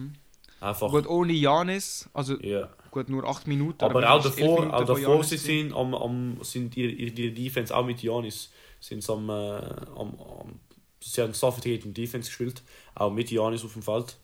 [0.60, 0.88] Einfach.
[0.88, 0.92] Mhm.
[0.92, 2.68] Gut, ohne Janis, also Ja.
[2.90, 3.84] Gut, nur 8 Minuten.
[3.84, 7.74] Aber wir auch davor, Minuten auch davor sie sind, am, am, sind ihre, ihre Defense
[7.74, 10.60] auch mit Janis sind sie am, äh, am, am
[11.00, 12.62] sie haben suffocating Defense gespielt,
[12.94, 14.16] auch mit Janis auf dem Feld.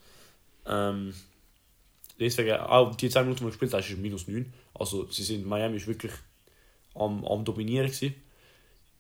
[0.67, 1.15] Ähm,
[2.19, 4.53] deswegen, auch die 10 Minuten, die wir gespielt haben, ist minus 9.
[4.75, 6.13] Also sie sind, Miami ist wirklich
[6.95, 8.15] am, am dominieren gewesen.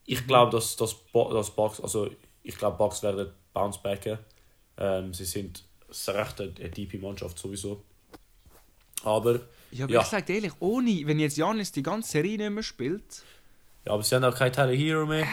[0.06, 2.10] Ich glaube, dass das dass Bucks, also
[2.42, 4.18] ich glaube, Bucks werden bounce backen.
[4.76, 5.64] Ähm, sie sind
[6.08, 7.82] recht eine, eine tiefe Mannschaft sowieso.
[9.02, 9.40] Aber
[9.74, 10.00] Ja, aber Ja.
[10.02, 13.22] ich sag dir ehrlich, ohne, wenn jetzt Janis die ganze Serie nicht mehr spielt.
[13.84, 15.26] Ja, aber sie haben auch keinen Tyler Hero mehr.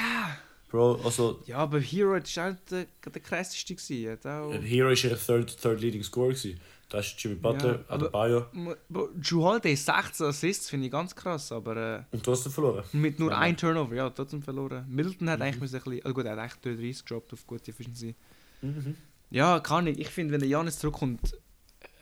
[0.70, 4.18] Bro, also Ja, aber Hero ist auch der, der krasseste gewesen.
[4.26, 4.54] Auch...
[4.64, 6.60] Hero ist ihr third, third leading scorer gewesen.
[6.90, 8.46] Das ist Jimmy Butler, Ja, ja, Adebayo.
[8.90, 12.84] Drew Holiday 16 Assists finde ich ganz krass, aber äh, Und du hast ihn verloren.
[12.94, 13.38] mit nur Ja.
[13.38, 14.86] ein Turnover, ja, trotzdem verloren.
[14.90, 15.44] Middleton hat Mhm.
[15.46, 18.16] eigentlich müssen ein bisschen, also gut, er hat eigentlich 30 gedroppt auf gute Efficiency.
[18.62, 18.96] Mhm.
[19.30, 20.00] Ja, kann ich.
[20.00, 21.38] Ich finde, wenn der Janis zurückkommt,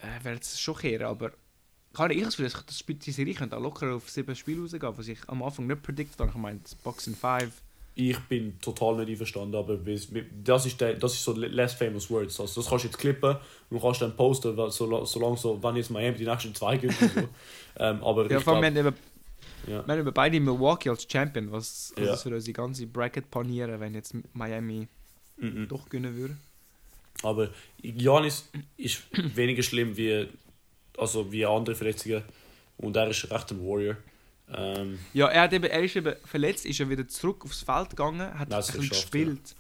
[0.02, 1.34] äh, wird es schon kehren, aber
[1.94, 4.98] kann ich, das Gefühl, das- das die Serie könnte auch locker auf 7 Spiele rausgehen,
[4.98, 6.30] was ich am Anfang nicht predicted habe.
[6.32, 7.52] Ich meine, Box in 5.
[7.96, 9.78] Ich bin total nicht einverstanden, aber
[10.46, 12.40] das ist, der, das ist so less famous words.
[12.40, 13.36] Also das kannst du jetzt klippen
[13.70, 16.94] und kannst dann posten, weil so, solange so, wenn jetzt Miami die nächsten zwei gibt.
[16.98, 17.06] So.
[17.78, 18.96] ähm, aber Ja, ich glaub, wir haben, eben,
[19.68, 19.86] ja.
[19.86, 22.12] wir haben eben beide Milwaukee als Champion, was also Ja.
[22.14, 24.88] das würde unsere ganze Bracket panieren, wenn jetzt Miami
[25.38, 25.68] Mhm.
[25.68, 26.38] doch gewinnen würde.
[27.24, 27.50] Aber
[27.82, 29.02] Janis ist
[29.36, 30.28] weniger schlimm wie,
[31.00, 32.24] also wie andere Verletzungen.
[32.78, 33.98] Und er ist recht ein Warrior.
[34.54, 37.92] Ähm, Ja, er, hat eben, er ist eben verletzt, ist er wieder zurück aufs Feld
[37.92, 39.56] gegangen, hat ein bisschen gespielt.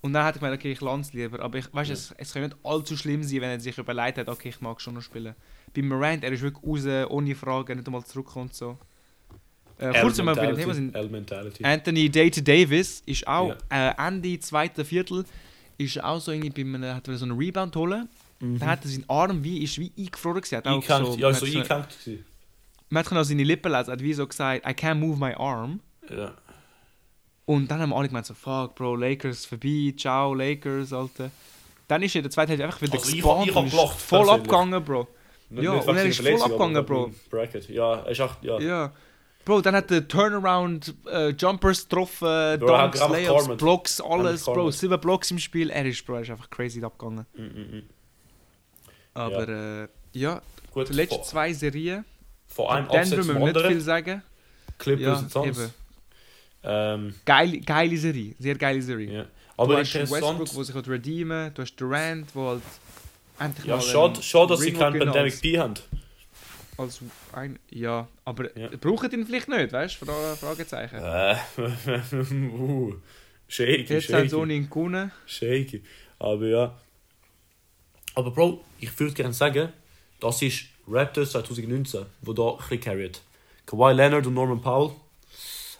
[0.00, 1.40] Und dann hat ich gemeint, okay, ich lande es lieber.
[1.40, 4.28] Aber ich weiß, es, es kann nicht allzu schlimm sein, wenn er sich überlegt hat,
[4.28, 5.34] okay, ich mag schon noch spielen.
[5.74, 8.54] Bei Morant, er ist wirklich raus, ohne Frage, nicht einmal zurückkommt.
[8.54, 8.76] So.
[9.78, 10.94] Äh, kurz einmal bei dem Thema sind.
[11.64, 15.24] Anthony Data Davis ist auch äh, Ende zweiten Viertel
[15.78, 18.08] ist auch so irgendwie bei einem, hat so einen Rebound holen.
[18.42, 18.58] Mhm.
[18.58, 20.56] Dann hat er seinen Arm wie ist wie eingefroren gewesen.
[20.56, 22.24] Hat auch so, ja, so so- eingehängt gewesen.
[22.90, 25.80] man hat auch seine Lippen lesen, hat wie so gesagt, I can't move my arm.
[26.10, 26.34] Ja.
[27.44, 31.30] Und dann haben alle gemeint so, fuck, Bro, Lakers vorbei, ciao, Lakers, Alter.
[31.88, 34.00] Dann ist er in der zweiten Hälfte einfach wieder Also ich gespawnt ich ist gelacht,
[34.00, 35.08] voll abgegangen, Bro.
[35.50, 37.12] Nicht- Ja, nicht und er ist voll abgegangen, Bro.
[37.30, 37.68] Bracket.
[37.68, 38.58] Ja, er ist echt, ja.
[38.60, 38.92] Ja.
[39.44, 42.26] Bro, dann hat der Turnaround, äh, Jumpers getroffen,
[42.60, 43.56] Bro, er Dunks, Layups.
[43.56, 44.70] Blocks, alles, Bro.
[44.70, 45.70] Sieben Blocks im Spiel.
[45.70, 47.26] Er ist, Bro, er ist einfach crazy abgegangen.
[47.36, 47.82] Mm, mm,
[49.14, 50.40] Aber äh, ja,
[50.72, 52.04] Gut, die letzten von, zwei Serien.
[52.48, 53.80] von einem Denver Absatz müssen zum wir nicht viel anderen.
[53.80, 54.22] sagen.
[54.78, 55.70] Clippers Ja, und Suns.
[56.64, 59.12] Ähm, Geile, geile Serie, sehr geile Serie.
[59.12, 59.22] ja.
[59.22, 62.62] du Aber hast Westbrook, der sich halt redeemen Du hast Durant, der halt
[63.40, 65.74] endlich Ja, mal schade, einen schade, dass sie keinen Pandemic P haben.
[66.78, 67.00] Als
[67.32, 68.68] ein, ja, aber Ja.
[68.80, 70.06] braucht ihn vielleicht nicht, weißt du?
[70.06, 70.96] Fra Fragezeichen.
[70.96, 71.36] Äh,
[72.58, 72.94] uh,
[73.48, 74.34] shaky, Jetzt haben sie shaky.
[74.36, 75.10] ohne ihn gewonnen.
[75.26, 75.82] Shaky.
[76.18, 76.78] Aber ja.
[78.14, 79.72] Aber Bro, ich würde gerne sagen,
[80.20, 83.20] das ist Raptors 2019, wo da ein bisschen carried.
[83.66, 84.94] Kawhi Leonard und Norman Powell.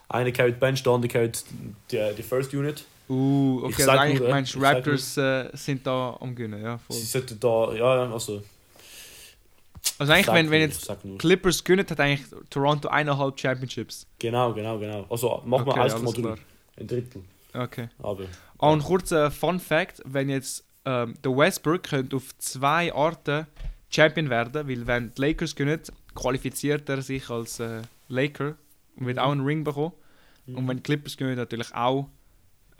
[0.08, 1.44] Einer carried Bench, der andere carried
[1.90, 2.84] die, die First Unit.
[3.08, 6.34] Uh, Ich okay, sag also eigentlich nur, meinst du, ich Raptors äh, sind da am
[6.34, 6.78] Gewinnen, ja.
[6.78, 6.96] Voll.
[6.96, 8.42] Sie sollten da, ja, ja, also.
[9.98, 11.18] Also eigentlich, wenn, wenn nur, jetzt nur.
[11.18, 14.06] Clippers gewinnen, hat eigentlich Toronto eineinhalb Championships.
[14.18, 15.04] Genau, genau, genau.
[15.10, 16.20] Also mach mal Okay, alles 1,3.
[16.20, 16.38] klar.
[16.78, 17.24] Ein Drittel.
[17.52, 17.88] Okay.
[17.98, 18.24] Aber.
[18.58, 23.46] Ah, und kurzer Fun Fact, wenn jetzt ähm, der Westbrook könnte auf zwei Arten
[23.90, 25.80] Champion werden, weil wenn die Lakers gewinnen,
[26.14, 28.56] qualifiziert er sich als äh, Laker
[28.96, 29.22] und wird Mhm.
[29.22, 29.92] auch einen Ring bekommen.
[30.46, 30.56] Mhm.
[30.58, 32.08] Und wenn die Clippers gewinnen, natürlich auch.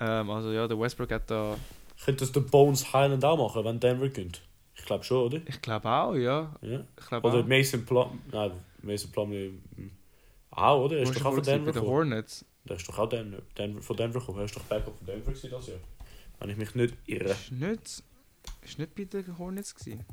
[0.01, 1.57] Ähm, also ja, der Westbrook hat da,
[2.05, 4.41] Könnte das der Bones Highland auch machen, wenn Denver gönnt?
[4.75, 5.41] Ich glaube schon, oder?
[5.47, 6.51] ich glaube auch, ja.
[6.62, 6.81] Ja.
[6.99, 7.47] Ich glaube Oder auch.
[7.47, 8.19] Mason Plum.
[8.33, 9.51] Nein, Mason Plumlee.
[9.77, 9.91] mm,
[10.51, 10.97] Auch, oder?
[10.97, 11.91] Er ist doch auch von Denver gekommen.
[11.93, 12.45] Hornets.
[12.65, 14.38] Der ist doch auch Denver, Denver, von Denver gekommen.
[14.38, 15.77] Er ist doch Backup von Denver gewesen das Jahr.
[16.42, 17.31] Wenn ich mich nicht irre.
[17.31, 18.02] Ist nicht,
[18.64, 20.05] ist nicht bei den Hornets gewesen.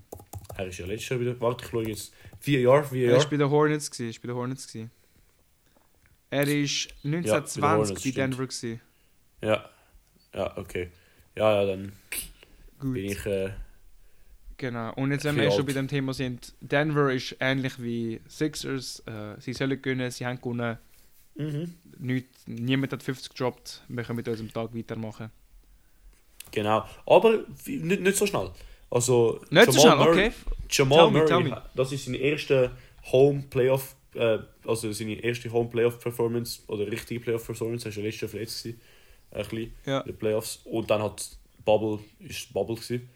[0.55, 1.39] Er ist ja letztes Jahr wieder.
[1.41, 2.13] Warte, ich schaue jetzt.
[2.39, 3.21] Vier Jahre, vier Er Jahre.
[3.23, 4.09] ist bei den Hornets gewesen.
[4.09, 4.91] Ist bei den Hornets gewesen.
[6.31, 8.17] Er ist 1920 Hornets, bei stimmt.
[8.17, 8.81] Denver gewesen.
[9.41, 9.69] Ja.
[10.33, 10.89] Ja, okay.
[11.35, 11.93] Ja, ja, dann
[12.79, 12.93] Gut.
[12.93, 13.25] bin ich.
[13.25, 13.51] Äh,
[14.57, 14.93] Genau.
[14.95, 15.77] Und jetzt, wenn wir bisschen schon bei alt.
[15.77, 18.99] dem Thema sind, Denver ist ähnlich wie Sixers.
[19.05, 20.77] Äh, sie sollen gewinnen, sie haben gewonnen.
[21.35, 21.75] mhm.
[21.97, 23.83] Nicht, niemand hat 50 gedroppt.
[23.87, 25.31] Wir können mit unserem Tag weitermachen.
[26.51, 26.83] Genau.
[27.05, 28.49] Aber nicht, nicht so schnell.
[28.89, 29.39] Also.
[29.49, 30.35] Nicht so Jamal schnell, Murray- okay.
[30.71, 31.62] Jamal Tell me, tell Murray, me.
[31.75, 32.71] das ist seine erste
[33.12, 37.88] Home Playoff, äh, also seine erste Home Playoff Performance oder richtige Playoff Performance.
[37.89, 38.81] Er war ja letztes Jahr verletzt gewesen,
[39.31, 39.99] ein bisschen Ja.
[40.01, 41.27] in den Playoffs und dann hat
[41.65, 43.09] Bubble ist Bubble gewesen.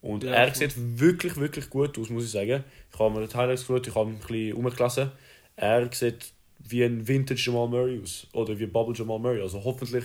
[0.00, 0.56] Und Ja, er voll.
[0.68, 2.64] sieht wirklich wirklich gut aus, muss ich sagen.
[2.92, 5.10] Ich habe mir die Highlights geschaut, ich habe ein bisschen rumgelassen.
[5.56, 8.26] Er sieht wie ein Vintage Jamal Murray aus.
[8.32, 9.40] Oder wie Bubble Jamal Murray.
[9.40, 10.04] Also hoffentlich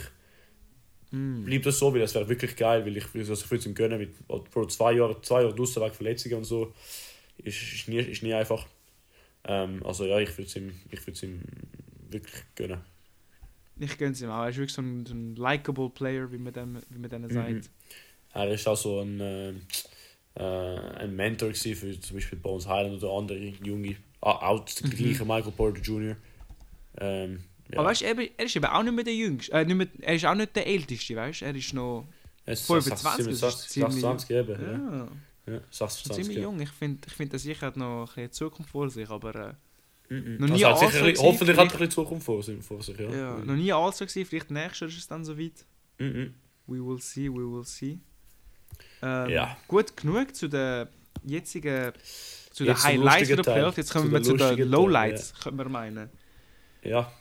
[1.11, 1.45] Mm.
[1.45, 3.99] bleibt das so, weil das wäre wirklich geil, weil ich, würde es ihm gönnen.
[3.99, 6.73] Mit, Bro, zwei Jahre, zwei Jahre draussen weg Verletzungen und so.
[7.37, 8.65] Ist, ist, nie, ist nie einfach.
[9.45, 11.41] Ähm, also ja, ich würde es ihm, ich ihm
[12.09, 12.81] wirklich gönnen.
[13.79, 14.43] Ich gönn's ihm auch.
[14.43, 17.29] Er ist wirklich so ein, so ein likable Player, wie man, dem, wie man denen
[17.29, 17.49] sagt.
[17.49, 17.61] Mhm.
[18.33, 19.53] Er ist auch so ein, äh,
[20.35, 25.25] äh, ein Mentor für zum Beispiel Bones Highland oder andere junge, ah, auch der gleiche
[25.25, 26.15] Michael Porter Jr.
[26.99, 27.79] Ähm, ja.
[27.79, 29.51] Aber weißt du, eben, er ist eben auch nicht mehr der Jüngste.
[29.51, 31.45] Äh, mehr, er ist auch nicht der Älteste, weißt du?
[31.45, 32.07] Er ist noch.
[32.45, 34.61] Es ist 25, das ist 26, ziemlich- 26 eben.
[34.61, 35.07] Ja, Ja.
[35.47, 36.43] Ja, schon 26, ziemlich ja.
[36.43, 36.59] jung.
[36.59, 39.35] Ich finde, ich find, dass ich hat noch ein bisschen Zukunft vor sich, aber.
[39.35, 39.53] Äh.
[40.09, 42.63] Noch nie also hat sicher, hoffentlich hat er ein bisschen Zukunft vor sich.
[42.63, 43.09] Vor sich ja.
[43.09, 43.37] ja.
[43.37, 45.65] noch nie All-Star gewesen, vielleicht nächstes Jahr ist es dann soweit.
[45.99, 46.33] Mhm.
[46.67, 47.97] We will see, we will see.
[49.01, 49.57] Ähm, Ja.
[49.67, 50.87] Gut, genug zu den
[51.23, 51.93] jetzigen.
[52.51, 53.35] Zu den Jetzt Highlights der.
[53.37, 53.77] Playoffs.
[53.77, 56.09] Jetzt kommen wir zu den lustigen Teil, Lowlights, könnte man meinen.
[56.83, 57.11] Ja.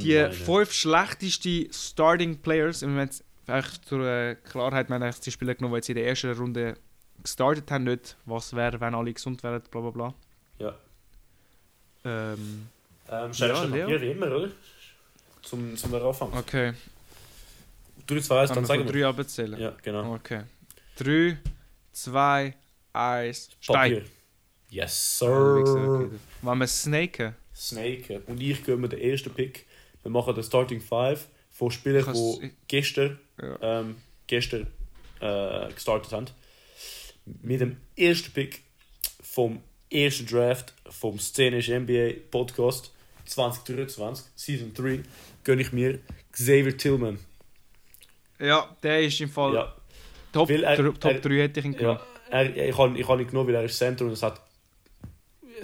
[0.00, 0.32] Die meinen.
[0.32, 5.74] fünf schlechtesten Starting Players, im Moment einfach zur äh, Klarheit, wir haben die Spieler genommen,
[5.74, 6.74] die jetzt in der ersten Runde
[7.22, 10.14] gestartet haben, nicht was wäre, wenn alle gesund wären, bla bla bla.
[10.58, 10.74] Ja.
[12.04, 12.66] Ähm,
[13.10, 13.80] Ähm, Ja, ja, Leo.
[13.86, 14.48] Papier wie immer, oder?
[15.42, 16.32] Zum, zum Anfang.
[16.32, 16.72] okay,
[18.06, 18.92] 3, 2, 1, kann dann sagen wir.
[18.92, 19.60] drei abzählen?
[19.60, 20.14] Ja, genau.
[20.14, 20.42] Okay.
[20.96, 21.36] 3,
[21.92, 22.54] 2,
[22.94, 23.76] 1, Stein.
[23.94, 24.04] Papier.
[24.70, 26.10] Yes, Oh, wie sir.
[26.42, 27.34] Wollen wir snaken?
[27.54, 28.22] Snake.
[28.26, 29.66] Und ich gehe mit den ersten Pick.
[30.02, 33.80] Wir machen den Starting 5 von Spielern, die gestern, Ja.
[33.80, 34.66] ähm, gestern
[35.20, 36.26] äh, gestartet haben.
[37.42, 38.62] Mit dem ersten Pick
[39.22, 42.92] vom ersten Draft vom Szenisch NBA Podcast
[43.26, 45.00] 2023, Season 3,
[45.44, 46.00] gönne ich mir
[46.32, 47.18] Xavier Tillman.
[48.38, 49.74] Ja, der ist im Fall Ja,
[50.32, 52.00] Top, er- Top er- 3 hätte ich ihn genommen.
[52.30, 54.40] ja er, ich habe ich hab ihn genommen, weil er ist Center und es hat,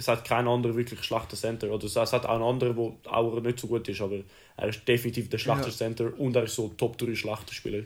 [0.01, 1.69] es hat keinen anderen wirklich schlechten Center.
[1.69, 4.17] Oder es hat auch einen anderen, der auch nicht so gut ist, aber
[4.57, 5.75] er ist definitiv der schlechte Ja.
[5.75, 7.83] Center und er ist so Top 3 schlechter Spieler.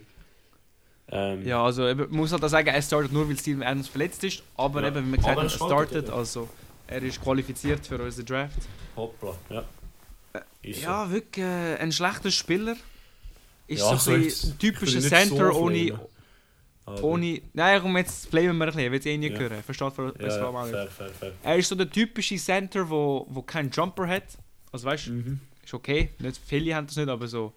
[1.10, 3.88] Ähm, Ja, also eben, man muss halt auch sagen, er startet nur, weil Steven Adams
[3.90, 4.44] verletzt ist.
[4.56, 4.88] Aber Ja.
[4.88, 6.50] eben, wie wir gesagt haben, er startet, also
[6.88, 8.58] er ist qualifiziert für unseren Draft.
[8.96, 9.64] Hoppla, ja.
[10.62, 10.86] Ist so.
[10.88, 12.76] Ja, wirklich äh, ein schlechter Spieler.
[13.68, 16.00] Ist Ja, so ein, typischer ich Center so ohne.
[16.86, 17.42] Aber- ohne...
[17.54, 19.40] Nein, komm, jetzt flamen wir ein bisschen, wird eh nie Ja.
[19.40, 19.64] hören.
[19.64, 20.38] Versteht vor ja, nicht.
[20.38, 21.32] fair, fair, fair.
[21.44, 24.38] Er ist so der typische Center, wo, wo keinen Jumper hat.
[24.72, 25.40] Also weißt du, Mhm.
[25.64, 26.12] ist okay.
[26.20, 27.54] Nicht viele haben das nicht, aber so...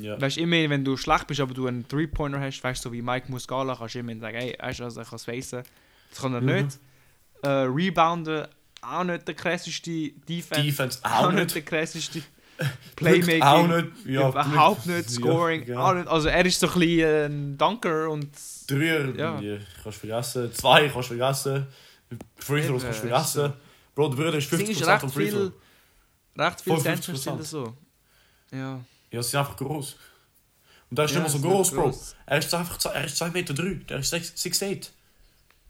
[0.00, 0.18] Ja.
[0.20, 2.92] Weißt du, immer wenn du schlecht bist, aber du einen Three-Pointer hast, weißt du, so
[2.94, 5.62] wie Mike Muscala, kannst du immer sagen, hey, weißt du, also ich kann es facen.
[6.10, 6.46] Das kann er Mhm.
[6.64, 6.78] nicht.
[7.42, 8.46] Äh, Rebounden,
[8.80, 10.62] auch nicht der krasseste Defense.
[10.64, 11.54] Defense auch auch nicht nicht.
[11.56, 12.22] der krasseste
[12.96, 13.42] Playmaking.
[13.42, 13.86] Auch nicht.
[14.06, 15.10] Ja, überhaupt nicht.
[15.10, 15.66] Scoring.
[15.66, 16.08] Ja, auch nicht.
[16.08, 18.28] Also er ist so ein bisschen ein Dunker und...
[18.66, 19.40] Dreier, Ja.
[19.82, 20.52] kannst du vergessen.
[20.52, 21.66] Zwei kannst vergessen.
[22.36, 23.52] Free Throws kannst ist vergessen.
[23.94, 25.52] Bro, der Bruder ist Es 50% ist vom recht Free Throw.
[26.38, 26.80] Recht viel 55%.
[26.82, 27.76] Centers sind so.
[28.52, 28.80] Ja.
[29.10, 29.96] Ja, sie sind einfach groß.
[30.90, 31.82] Und er ist Ja, mal so groß, Bro.
[31.84, 32.14] gross.
[32.26, 33.74] Er ist einfach zwei- er ist 2 Meter 3.
[33.88, 34.92] Der ist 6'8.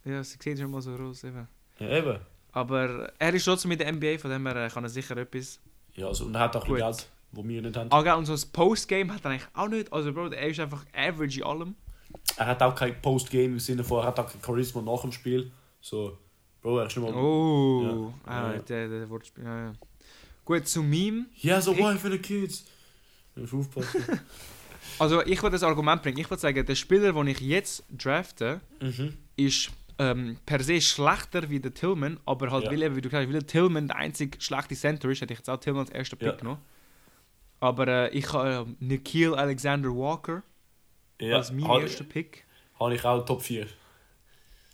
[0.05, 1.47] Ja, sie sehen schon mal so groß eben.
[1.79, 2.19] Ja, eben.
[2.53, 5.59] Aber er ist trotzdem mit der NBA, von dem her kann er sicher etwas...
[5.95, 7.09] Ja, also, und er hat auch ein Geld, das
[7.45, 7.91] wir nicht haben.
[7.93, 9.93] Ah, und so das Postgame hat er eigentlich auch nicht.
[9.93, 11.75] Also, Bro, er ist einfach average in allem.
[12.37, 15.13] Er hat auch kein Postgame im Sinne von, er hat auch kein Charisma nach dem
[15.13, 15.51] Spiel.
[15.81, 16.17] So,
[16.63, 17.15] Bro, er ist nicht mal...
[17.15, 18.31] Oh, Ja.
[18.33, 18.59] ah, Ja.
[18.61, 19.45] der, der Wortspiel.
[19.45, 19.73] Ja, ja.
[20.45, 21.27] Gut, zu Meme.
[21.35, 21.83] He has a Pick.
[21.85, 22.65] wife and a kids.
[23.35, 24.03] Du musst aufpassen.
[24.99, 26.19] Also, ich würde das Argument bringen.
[26.19, 29.17] Ich würde sagen, der Spieler, den ich jetzt drafte, mhm.
[29.37, 32.71] ist ähm, per se schlechter wie der Tillman, aber halt, Ja.
[32.73, 35.39] weil, wie du gesagt hast, weil der Tillman der einzige schlechte Center ist, hätte ich
[35.39, 36.35] jetzt auch Tillman als erster Pick Ja.
[36.35, 36.61] genommen.
[37.61, 40.43] Aber äh, ich habe äh, Nikhil Alexander Walker
[41.29, 42.45] Ja, als mein habe erster Pick.
[42.79, 43.67] hab ich auch Top 4.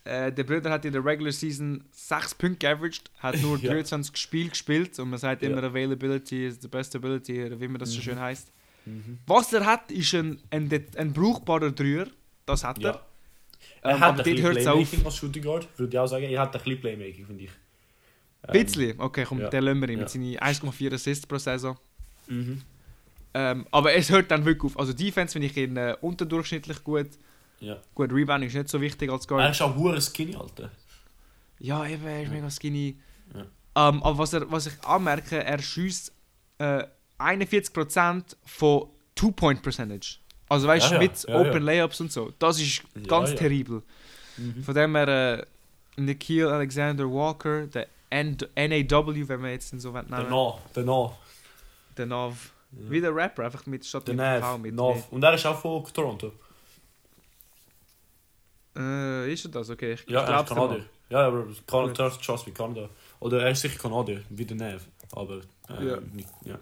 [0.04, 3.72] Äh, der Bruder hat in der Regular Season 6 Punkte geaveraged, hat nur Ja.
[3.72, 5.50] 23 Spiele gespielt und man sagt Ja.
[5.50, 8.02] immer Availability is the best ability, oder wie man das so Mhm.
[8.02, 8.50] schön heißt.
[8.86, 9.18] Mhm.
[9.26, 12.06] Was er hat, ist ein, ein, ein, ein brauchbarer Dreier.
[12.46, 12.84] Das hat er.
[12.92, 13.06] Ja.
[13.82, 14.54] Er Ähm, hat aber ein bisschen auf.
[14.64, 16.24] Playmaking als Shooting Guard, würde ich auch sagen.
[16.24, 17.50] Er hat ein bisschen Playmaking, finde ich.
[18.42, 18.98] Ein bisschen.
[18.98, 19.48] Okay, komm, ja.
[19.50, 20.04] der lassen wir ihn Ja.
[20.04, 21.76] mit seinen 1,4 Assists pro Saison.
[22.28, 22.62] Mhm.
[23.34, 24.78] Ähm, aber es hört dann wirklich auf.
[24.78, 27.08] Also Defense finde ich ihn äh, unterdurchschnittlich gut.
[27.60, 27.76] Ja.
[27.94, 29.42] Gut, Rebounding ist nicht so wichtig als Guard.
[29.42, 30.70] Er ist auch hure skinny, Alter.
[31.58, 32.98] Ja, eben, er ist mega skinny.
[33.34, 33.88] Ja.
[33.88, 36.12] Ähm, aber was, er, was ich anmerke, er schießt
[36.58, 36.84] äh,
[37.18, 40.18] 41% von Two-Point-Percentage.
[40.48, 41.08] Also weißt du, Ja, ja.
[41.08, 41.40] mit Ja, ja.
[41.50, 42.32] Open Layups und so.
[42.38, 43.36] Das ist Ja, ganz ja.
[43.36, 43.82] terribel.
[44.36, 44.62] Mhm.
[44.62, 50.08] Von dem her, äh, Nikhil Alexander Walker, der NAW, wenn wir jetzt ihn so nennen.
[50.10, 51.12] Der Nah, der Nah.
[51.96, 52.36] Der Nav.
[52.72, 52.90] Ja.
[52.90, 54.40] Wie der Rapper, einfach mit statt Der mit Nav.
[54.52, 55.08] V, mit Nav.
[55.12, 56.32] Und er ist auch von Toronto.
[58.76, 59.70] Äh, ist er das?
[59.70, 60.84] Okay, ich, Ja, dir Kanadier.
[61.10, 61.46] Ja, aber.
[61.66, 62.88] Kanada, trust me, Kanada.
[63.20, 64.82] Oder er ist sicher Kanadier, wie der Nav.
[65.12, 66.00] aber äh, Ja.
[66.00, 66.58] nicht, ja.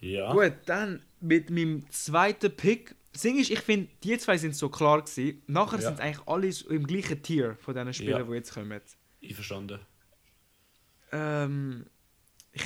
[0.00, 0.32] Ja.
[0.32, 2.94] Gut, dann mit meinem zweiten Pick.
[3.12, 5.42] Das Ding ist, ich finde, die zwei sind so klar gewesen.
[5.46, 5.88] Nachher Ja.
[5.88, 8.26] sind eigentlich alle so im gleichen Tier von diesen Spielern, Ja.
[8.26, 8.80] die jetzt kommen.
[9.20, 9.80] Ich verstanden.
[11.12, 11.86] Ähm,
[12.52, 12.62] ich,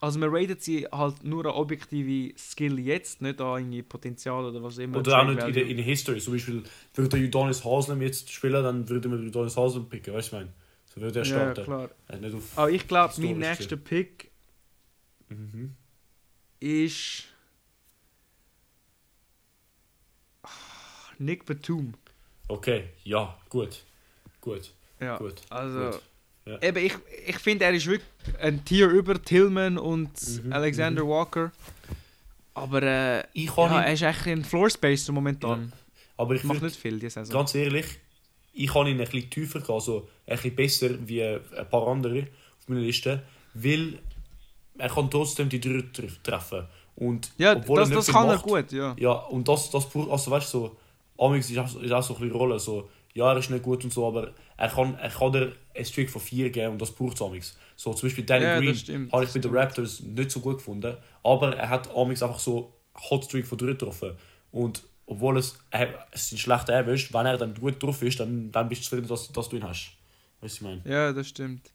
[0.00, 4.62] also man ratet sie halt nur an objektive Skill jetzt, nicht an irgendwie Potenzial oder
[4.62, 4.98] was immer.
[4.98, 6.20] Oder auch nicht in der, in der History.
[6.20, 6.62] Zum Beispiel,
[6.94, 10.46] würde Udonis Haslem jetzt spielen, dann würde man Udonis Haslem picken, weißt du, was ich
[10.46, 10.52] meine?
[10.94, 11.64] So würde er Ja, starten.
[11.64, 11.90] klar.
[12.08, 14.30] Äh, nicht auf, Aber ich glaube, mein nächster Pick
[15.28, 15.76] mhm.
[16.60, 17.24] ist.
[21.18, 21.94] Nick Batum.
[22.48, 23.82] Okay, ja, gut.
[24.40, 25.16] Gut, Ja.
[25.16, 25.34] gut.
[25.50, 26.02] Also, gut.
[26.46, 26.62] Ja.
[26.62, 26.94] eben, ich,
[27.26, 28.08] ich finde, er ist wirklich
[28.40, 30.10] ein Tier über Tillman und
[30.44, 31.50] Mhm, Alexander Walker.
[32.54, 35.72] Aber äh, Ich kann ja, ihn- er ist echt ein Floor Spacer momentan.
[36.16, 37.34] Aber ich Macht würde, nicht viel, die Saison.
[37.34, 37.86] ganz ehrlich,
[38.54, 42.20] ich kann ihn ein bisschen tiefer gehen, also ein bisschen besser wie ein paar andere
[42.60, 43.98] auf meiner Liste, weil
[44.78, 46.64] er kann trotzdem die drei tre- treffen.
[46.94, 48.94] Und ja, obwohl das, nicht das kann er macht, gut, ja.
[48.98, 50.76] Ja, und das, das also weißt du, so,
[51.18, 53.82] Amix ist auch, ist auch so ein bisschen Rolle, so, ja, er ist nicht gut
[53.84, 56.92] und so, aber er kann, er kann dir einen Streak von 4 geben und das
[56.92, 57.56] braucht Amix.
[57.76, 59.54] So, zum Beispiel Danny Ja, Green stimmt, habe ich bei den.
[59.56, 62.72] Raptors nicht so gut gefunden, aber er hat Amix einfach so
[63.10, 64.12] Hot Streak von 3 getroffen.
[64.52, 68.50] Und obwohl es, er, es ist schlecht erwischt, wenn er dann gut drauf ist, dann,
[68.52, 69.92] dann bist du zufrieden, dass, dass du ihn hast.
[69.92, 69.92] Weißt
[70.40, 70.82] du, was ich meine?
[70.84, 71.70] Ja, das stimmt.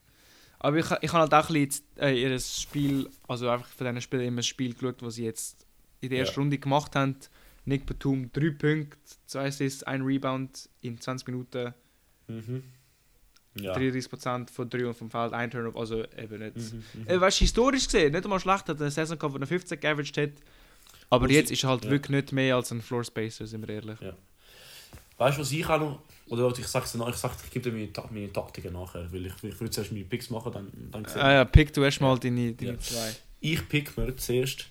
[0.59, 4.01] Aber ich, ich habe halt auch ein bisschen äh, ihr Spiel, also einfach von diesen
[4.01, 5.65] Spielern immer ein Spiel geschaut, was sie jetzt
[6.01, 6.25] in der Ja.
[6.25, 7.15] ersten Runde gemacht haben.
[7.65, 8.97] Nick Batum 3 Punkte,
[9.27, 11.73] 2 Assists, 1 Rebound in 20 Minuten,
[12.27, 12.63] Mhm.
[13.55, 13.73] Ja.
[13.75, 16.55] 33% von 3 und vom Feld, 1 Turnover, also eben nicht.
[16.55, 17.07] Mhm, mhm.
[17.07, 19.77] Äh, weißt du, historisch gesehen, nicht einmal schlecht, hat eine Saison gehabt, wo er 15
[19.79, 20.29] geaveraged hat.
[21.09, 21.91] Aber Und jetzt sie- ist er halt ja.
[21.91, 23.99] wirklich nicht mehr als ein Floor Spacer, sind wir ehrlich.
[25.17, 26.01] Weißt du, was ich auch noch.
[26.29, 29.25] Oder ich sag's dir ich, sag, ich gebe dir meine, Ta- meine Taktiken nachher, weil
[29.25, 31.23] ich, ich will zuerst meine Picks machen, dann, dann sehen wir.
[31.25, 32.79] Ah ja, pick du erstmal deine, deine Ja.
[32.79, 33.11] zwei.
[33.41, 34.67] Ich pick mir zuerst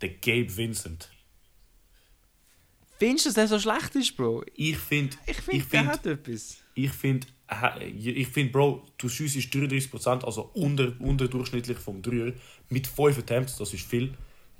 [0.00, 1.10] den Gabe Vincent.
[3.00, 4.44] Findest du, dass der so schlecht ist, Bro?
[4.54, 6.58] Ich finde, Ich Ich finde, der find- hat etwas.
[6.74, 7.26] ich finde,
[7.82, 12.32] ich finde, Bro, du schiessest 33%, also unter, unterdurchschnittlich vom Dreier,
[12.68, 14.14] mit 5 Attempts, das ist viel.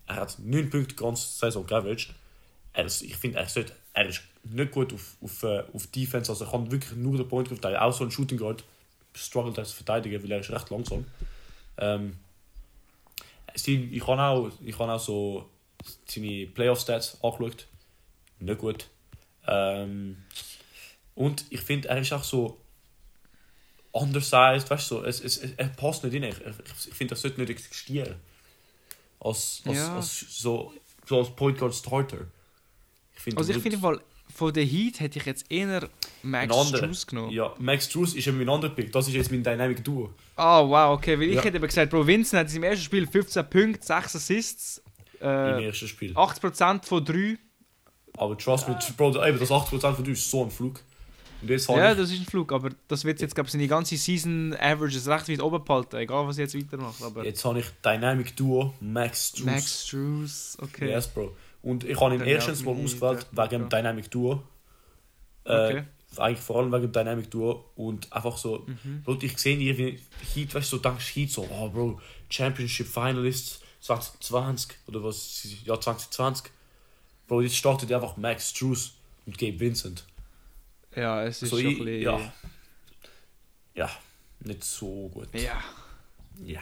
[0.06, 2.12] Er hat 9 Punkte die ganze Saison geaveraged.
[2.72, 6.32] Er ist, ich finde, er, sollte- er ist nicht gut auf, auf, äh, auf Defense,
[6.32, 7.80] also er kann wirklich nur den Point verteidigen.
[7.82, 8.64] Auch so ein Shooting Guard
[9.14, 11.04] struggelt er zu verteidigen, weil er ist recht langsam.
[11.76, 12.16] Ähm,
[13.54, 15.48] ich habe auch, ich habe auch so
[16.06, 17.66] seine Playoff-Stats angeschaut.
[18.40, 18.88] Nicht gut.
[19.46, 20.16] Ähm,
[21.14, 22.60] und ich finde, er ist auch so
[23.92, 26.24] undersized, weißt du, so, es, es, es, er passt nicht rein.
[26.24, 28.16] Ich, ich, ich finde, er sollte nicht existieren.
[29.18, 29.96] Als, als, Ja.
[29.96, 30.72] als, so,
[31.06, 32.26] so als Point Guard Starter.
[33.16, 34.00] Ich finde, Also ich finde im Fall,
[34.34, 35.88] von der Heat hätte ich jetzt eher
[36.22, 36.68] Max.
[36.68, 37.32] Strus genommen.
[37.32, 38.92] Ja, Max Drews ist eben mein anderer Pick.
[38.92, 40.14] Das ist jetzt mein Dynamic Duo.
[40.36, 41.18] Ah, wow, okay.
[41.18, 41.42] Weil ich Ja.
[41.42, 44.82] hätte eben gesagt, Bro, Vincent hat seinem ersten Spiel 15 Punkte, 6 Assists,
[45.20, 46.12] Im äh, ersten Spiel.
[46.16, 47.38] 80% von 3.
[48.16, 50.80] Aber trust me, Bro, das 80% von dir ist so ein Flug.
[51.42, 51.98] Ja, ich...
[51.98, 55.28] das ist ein Flug, aber das wird jetzt, glaube ich, seine ganze Season Averages recht
[55.28, 57.02] weit oben behalten, egal was ich jetzt weitermache.
[57.04, 59.46] Aber Jetzt habe ich Dynamic Duo Max Drews.
[59.46, 60.90] Max Strus, okay.
[60.90, 61.34] Yes, Bro.
[61.62, 63.68] Und ich habe ihn erstens mal ausgewählt wegen ja.
[63.68, 64.42] Dynamic Duo.
[65.44, 65.84] Äh, Okay.
[66.16, 67.70] Eigentlich vor allem wegen Dynamic Duo.
[67.76, 69.02] Und einfach so, Mhm.
[69.04, 70.00] Bro, ich sehe irgendwie
[70.34, 75.80] Heat, weißt du, so denkst Heat so, oh Bro, Championship Finalists 2020 oder was, ja
[75.80, 76.50] 2020.
[77.30, 80.04] Bro, jetzt startet einfach Max Drews und Gabe Vincent.
[80.96, 82.02] Ja, es ist So, ich, ein bisschen...
[82.02, 82.32] ja.
[83.76, 83.90] Ja,
[84.40, 85.28] nicht so gut.
[85.34, 85.62] ja.
[86.44, 86.60] Ja.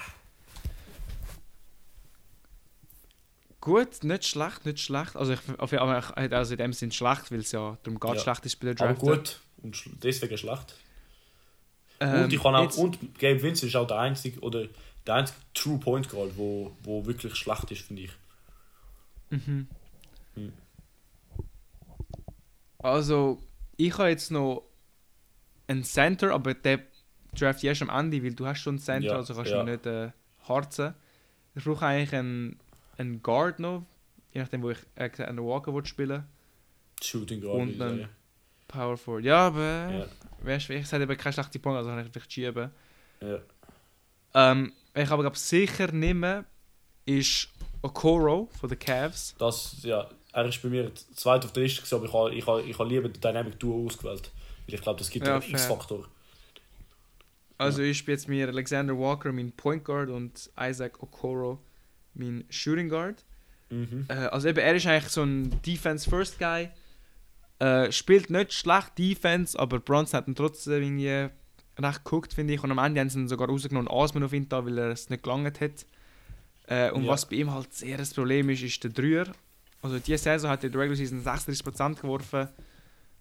[3.62, 5.16] Gut, nicht schlecht, nicht schlecht.
[5.16, 8.20] Also, ich, aber also in dem Sinn schlecht, weil es ja darum geht, Ja.
[8.20, 9.00] schlecht ist bei der Aber Draft.
[9.00, 10.74] gut und deswegen schlecht.
[12.00, 14.66] Ähm, und ich kann auch, und Gabe Vincent ist auch der einzige oder
[15.06, 18.10] der einzige True Point Guard, wo, wo wirklich schlecht ist, finde ich.
[19.30, 19.66] Mhm.
[20.46, 20.52] Hm.
[22.78, 23.38] Also,
[23.76, 24.64] ich habe jetzt noch
[25.66, 26.80] einen Center, aber der
[27.34, 29.62] draft erst am Ende, weil du hast schon einen Center, Ja, also kannst ja.
[29.62, 30.10] du nicht äh,
[30.48, 30.94] harzen.
[31.54, 32.58] Ich brauche eigentlich einen,
[32.96, 33.84] einen Guard noch,
[34.32, 36.24] je nachdem, wo ich äh, einen Walker spielen
[37.02, 37.58] Shooting Guard.
[37.60, 38.08] Und dann- sagen.
[38.68, 39.24] Power Forward.
[39.24, 40.06] Ja, aber
[40.44, 40.56] Ja.
[40.56, 42.70] ich sage eben keine schlechte Punkt, also kann ich vielleicht schieben.
[43.22, 43.38] Ja.
[44.34, 46.44] Ähm, ich aber glaub, sicher nehme,
[47.06, 47.48] ist
[47.80, 49.34] Okoro von den Cavs.
[49.38, 52.62] Das, ja, er ist bei mir zweit auf der Liste, aber ich habe ich habe,
[52.62, 54.30] ich habe lieber den Dynamic Duo ausgewählt.
[54.66, 55.50] Weil ich glaube, das gibt Ja, einen.
[55.50, 56.06] X-Faktor.
[57.56, 61.58] Also ich bin jetzt mir Alexander Walker, mein Point Guard, und Isaac Okoro,
[62.14, 63.24] mein Shooting Guard.
[63.70, 64.06] Mhm.
[64.08, 66.68] Äh, also eben, er ist eigentlich so ein Defense-First Guy.
[67.58, 71.28] Äh, spielt nicht schlecht Defense, aber Bronson hat ihn trotzdem irgendwie
[71.82, 72.62] recht geguckt, finde ich.
[72.62, 74.90] Und am Ende haben sie ihn sogar rausgenommen und Asman auf ihn da, weil er
[74.90, 75.84] es nicht gelangt hat.
[76.68, 77.10] Äh, und Ja.
[77.10, 79.26] was bei ihm halt sehr das Problem ist, ist der Dreier.
[79.82, 82.48] Also diese Saison hat er in der Regular Season 36% geworfen,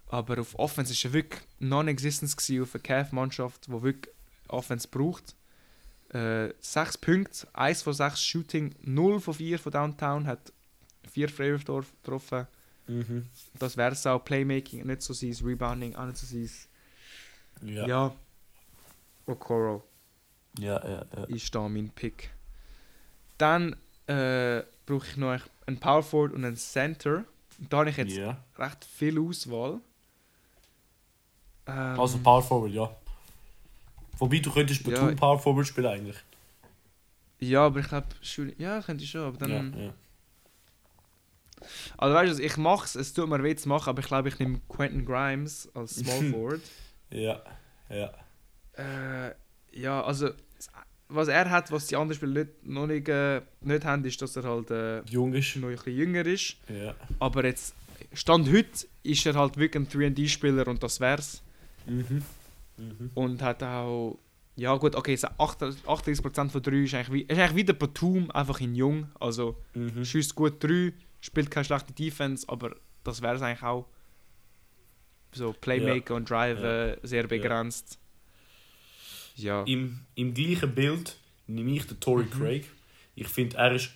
[0.08, 4.14] aber auf Offense ist er wirklich non-existent gewesen auf eine Cavs-Mannschaft, die wirklich
[4.48, 5.36] Offense braucht.
[6.10, 10.54] Äh, 6 Punkte, 1 von 6 Shooting, 0 von 4 von Downtown, hat
[11.12, 12.48] 4 Freiwürfe getroffen.
[12.88, 13.26] Mhm.
[13.60, 14.24] Das wäre es auch.
[14.24, 16.50] Playmaking nicht so sein, Rebounding auch nicht so sein.
[17.62, 17.74] Ja.
[17.82, 17.88] Ja.
[17.88, 18.16] Ja.
[19.26, 19.84] Okoro
[20.58, 21.24] Ja, ja, ja.
[21.26, 22.30] ist da mein Pick.
[23.38, 23.76] Dann
[24.08, 27.26] äh, brauche ich noch einen Power Forward und einen Center.
[27.70, 28.38] Da habe ich jetzt Ja.
[28.58, 29.80] recht viel Auswahl.
[31.68, 32.90] Ähm, Also Power Forward, ja.
[34.20, 34.94] Wobei du könntest Ja.
[35.02, 36.18] Batum Power Forward spielen eigentlich.
[37.40, 38.08] ja, aber ich glaube,
[38.58, 39.22] ja, könnte ich schon.
[39.22, 39.94] Aber dann, ja, ja.
[41.98, 44.30] Also weißt du, ich mache es, es tut mir weh zu machen, aber ich glaube,
[44.30, 46.62] ich nehme Quentin Grimes als Small Forward.
[47.10, 47.42] Ja,
[47.90, 48.12] ja.
[48.74, 49.34] Äh,
[49.72, 50.30] ja, also
[51.10, 54.36] was er hat, was die anderen Spieler nicht, noch nicht, äh, nicht haben, ist, dass
[54.36, 55.56] er halt äh, Jung ist.
[55.58, 56.58] noch ein bisschen jünger ist.
[56.70, 56.96] Ja.
[57.20, 57.74] Aber jetzt,
[58.14, 61.42] Stand heute, ist er halt wirklich ein 3D-Spieler und das wär's.
[61.86, 62.24] Mhm.
[62.78, 63.12] Mhm.
[63.14, 64.20] Und hat auch,
[64.56, 68.60] ja gut, okay, so 38% 38% von 3 ist eigentlich, wie, ist eigentlich Batum, einfach
[68.60, 69.08] in jung.
[69.20, 70.04] Also Mhm.
[70.04, 73.88] schießt gut 3, spielt keine schlechte Defense, aber das wäre es eigentlich auch.
[75.32, 78.00] So Playmaker und Drive äh, sehr begrenzt.
[79.38, 79.64] Ja.
[79.64, 81.18] Im, Im gleichen Bild
[81.48, 82.32] nehme ich den Tory Mhm.
[82.32, 82.66] Craig.
[83.16, 83.90] Ich finde, er ist,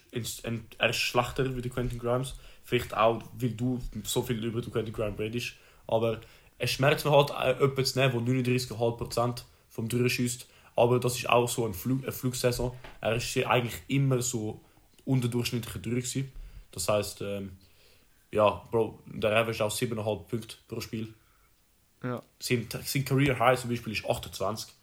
[0.46, 2.36] ein, er ist schlechter wie der Quentin Grimes.
[2.64, 5.54] Vielleicht auch, weil du so viel über den Quentin Grimes redest.
[5.88, 6.22] Aber
[6.58, 10.48] es schmerzt mir halt, äh, jemanden zu nehmen, der 39,5% vom Dürren schießt.
[10.76, 12.74] Aber das ist auch so ein Flug, eine Flugsaison.
[13.02, 14.62] Er ist eigentlich immer so
[15.06, 16.02] unterdurchschnittlicher Dürre.
[16.72, 17.58] Das heisst, ähm,
[18.32, 21.14] ja, Bro, der Average ist auch 7,5 Punkte pro Spiel.
[22.04, 22.24] ja.
[22.40, 24.74] Sein, sein Career High zum Beispiel ist 28.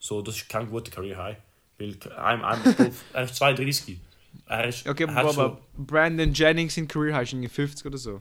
[0.00, 1.36] So, das ist kein guter Career High.
[1.78, 3.98] Weil ein, ein, er ist 32.
[4.46, 7.98] Er ist, Okay, er aber, aber Brandon Jennings in Career High ist irgendwie 50 oder
[7.98, 8.20] so.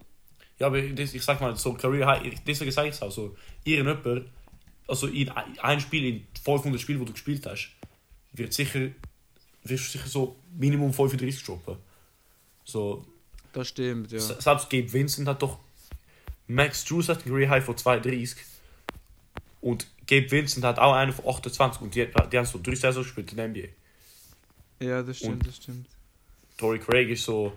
[0.60, 3.36] Ja, aber das, ich sag mal, so Career High, deswegen sage ich es auch so.
[3.64, 4.28] Irgendjemand,
[4.88, 7.70] also in ein Spiel, in 500 Spielen, wo du gespielt hast,
[8.34, 8.90] wird sicher,
[9.64, 11.78] wirst du sicher so Minimum 35 droppen.
[12.66, 13.06] So,
[13.54, 14.20] Das stimmt, ja.
[14.20, 15.60] Selbst Gabe Vincent hat doch.
[16.48, 18.36] Max Drews hat einen Career High von 32.
[19.62, 21.82] Und Gabe Vincent hat auch einen von 28.
[21.82, 23.68] Und die, die haben so drei Saisons gespielt in der NBA.
[24.80, 25.88] Ja, das stimmt, Und- das stimmt.
[26.58, 27.54] Tory Craig ist so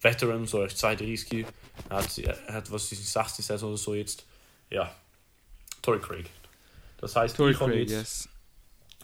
[0.00, 1.44] Veteran, so ist 32.
[1.90, 4.24] Er hat, er hat was ist die 60 Saison oder so jetzt.
[4.70, 4.94] Ja.
[5.82, 6.30] Tory Craig.
[6.98, 8.28] Das heißt, Tory ich habe Craig, jetzt, yes.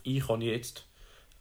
[0.05, 0.87] ich habe jetzt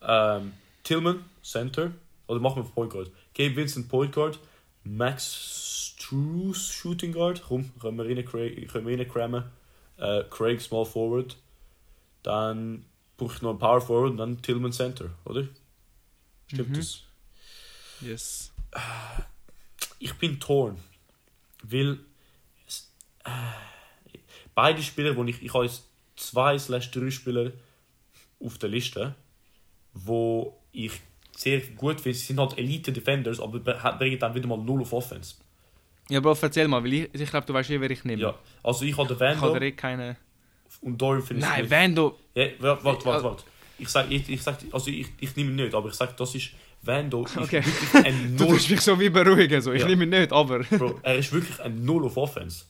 [0.01, 0.53] ähm,
[0.83, 1.91] Tillman, Center.
[2.27, 3.11] Oder machen wir Point Guard.
[3.33, 4.39] Gabe Vincent, Point Guard.
[4.83, 7.43] Max Struess, Shooting Guard.
[7.49, 9.43] Wir rein, Craig, wir reinkrammen.
[9.97, 11.37] Äh, Craig, Small Forward.
[12.23, 12.85] Dann
[13.17, 15.47] brauche ich noch einen Power Forward und dann Tillman Center, oder?
[16.47, 16.73] Stimmt Mhm.
[16.75, 17.03] das?
[18.01, 18.51] Yes.
[19.99, 20.77] Ich bin torn.
[21.63, 21.99] Weil
[23.25, 23.29] äh,
[24.55, 25.83] beide Spieler, wo ich, ich habe jetzt
[26.15, 27.51] zwei slash drei Spieler
[28.43, 29.15] auf der Liste,
[29.93, 30.93] wo ich
[31.35, 32.17] sehr gut finde.
[32.17, 35.35] Sie sind halt Elite Defenders, aber be- bringen dann wieder mal null auf Offense.
[36.09, 38.21] Ja, Bro, erzähl mal, weil ich, ich glaube, du weißt eh, wer ich nehme.
[38.21, 40.17] Ja, also ich habe den Ich habe eh keine...
[40.81, 42.17] und Dorian finde Nein, Vando...
[42.35, 43.11] Ja, warte, warte, Ja.
[43.13, 43.23] warte.
[43.25, 43.43] warte.
[43.77, 46.35] Ich sag, ich, ich sag, also ich, ich nehme ihn nicht, aber ich sag, das
[46.35, 46.51] ist
[46.83, 47.63] Vando ist Okay.
[47.65, 48.53] wirklich ein Du Null.
[48.55, 49.71] tust mich so wie beruhigen, so.
[49.71, 49.87] ich Ja.
[49.87, 50.59] nehme ihn nicht, aber...
[50.59, 52.65] Bro, er ist wirklich ein Null auf Offense.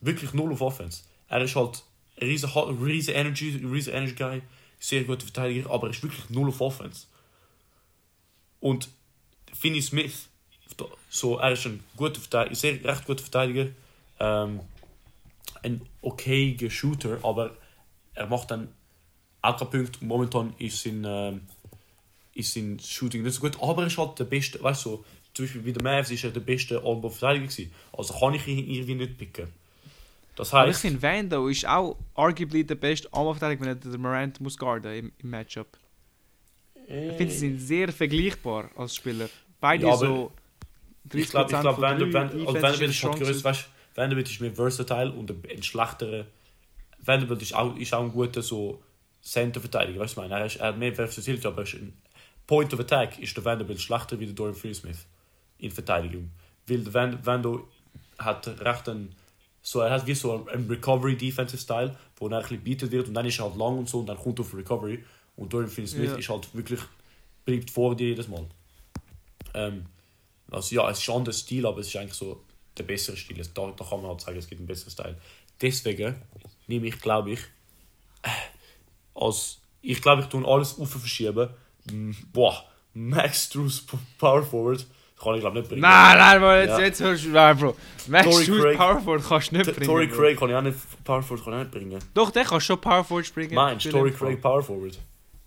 [0.00, 1.02] Wirklich Null auf Offense.
[1.28, 1.82] Er ist halt
[2.20, 2.50] riesen,
[2.82, 4.42] riesen Energy, riesen Energy Guy,
[4.78, 7.06] sehr guter Verteidiger, aber er ist wirklich Null auf Offense.
[8.60, 8.88] Und
[9.52, 10.28] Finney Smith,
[11.10, 13.68] so, er ist ein guter Verteidiger, sehr recht guter Verteidiger,
[14.20, 14.60] ähm,
[15.62, 17.56] ein okayer Shooter, aber
[18.14, 18.68] er macht dann
[19.40, 20.02] auch keinen Punkt.
[20.02, 21.42] Momentan ist sein, ähm,
[22.34, 25.44] ist sein Shooting nicht so gut, aber er ist halt der beste, weißt du, zum
[25.44, 27.72] Beispiel bei den Mavs ist er der beste All-Verteidiger gewesen.
[27.92, 29.48] Also kann ich ihn irgendwie nicht picken.
[30.36, 34.00] Das Aber ich heißt, finde, Vando ist auch arguably der beste Armverteidiger, wenn er den
[34.00, 35.78] Morant muss guarden im, im Matchup.
[36.86, 39.28] Ich finde, sie sind sehr vergleichbar als Spieler.
[39.60, 40.32] Beide Ja, so
[41.08, 45.12] 30% ich glaube, ich glaub, von Defense Vanderbilt ist ist halt Vanderbilt ist mehr versatile
[45.12, 46.26] und ein, schlechterer.
[47.00, 48.82] Vanderbilt ist auch, ist auch ein guter so
[49.22, 51.96] Center-Verteidiger, weißt du, ich meine, er, ist, er hat mehr Versatility, aber er ein
[52.46, 55.06] Point of Attack ist der Vanderbilt schlechter wie der Dorian Finney-Smith
[55.58, 56.30] in Verteidigung.
[56.66, 57.68] Weil der Van, Vando
[58.18, 59.14] hat recht ein,
[59.62, 63.08] so, er hat wie so ein Recovery Defensive Style, wo er ein bisschen bietet wird
[63.08, 65.04] und dann ist er halt lang und so und dann kommt er auf Recovery
[65.36, 66.16] und Dorian Finney-Smith Ja.
[66.16, 66.80] ist halt wirklich,
[67.44, 68.44] bleibt vor dir jedes Mal.
[69.54, 69.86] Ähm,
[70.50, 72.42] also ja, es ist ein anderer Stil, aber es ist eigentlich so
[72.78, 73.40] der bessere Stil.
[73.40, 75.18] Es- Da, da kann man halt sagen, es gibt einen besseren Style.
[75.60, 76.14] Deswegen
[76.66, 77.40] nehme ich, glaube ich,
[78.22, 78.28] äh,
[79.14, 81.48] als ich glaube, ich tue alles auf verschieben.
[82.32, 82.64] Boah,
[82.94, 83.84] Max Drews
[84.18, 84.86] Power Forward
[85.20, 85.82] kann ich glaube nicht bringen.
[85.82, 86.80] Nein, nein, Bro, jetzt, Ja.
[86.80, 87.76] jetzt hörst du, nein, Bro.
[88.08, 88.76] Max Tory Shoes Craig.
[88.76, 89.86] Powerford kannst du nicht T- bringen.
[89.86, 90.08] Tory.
[90.08, 91.98] Craig kann ich auch nicht Power Forward kann ich nicht bringen.
[92.14, 93.54] Doch, der kann schon Powerford springen.
[93.54, 94.10] Meinst du Tory.
[94.12, 94.98] Craig Power Forward?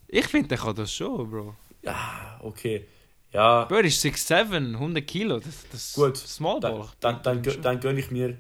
[0.08, 1.56] Ich finde, der kann das schon, Bro.
[1.82, 2.88] Ja, okay.
[3.36, 5.40] Ja, Bro, ist 6'7", 100 Kilo.
[5.40, 6.18] Das, das Gut.
[6.18, 6.90] Small dann, Ball.
[7.00, 8.38] dann, dann, dann gönne ich mir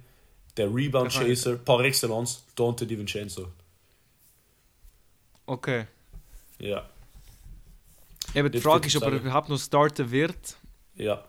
[0.57, 3.47] den Rebound Chaser par excellence, Dante DiVincenzo.
[5.45, 5.85] Okay.
[6.59, 6.89] Ja,
[8.33, 10.57] Eben, die Frage ist, ob er überhaupt noch starten wird.
[10.95, 11.23] ja.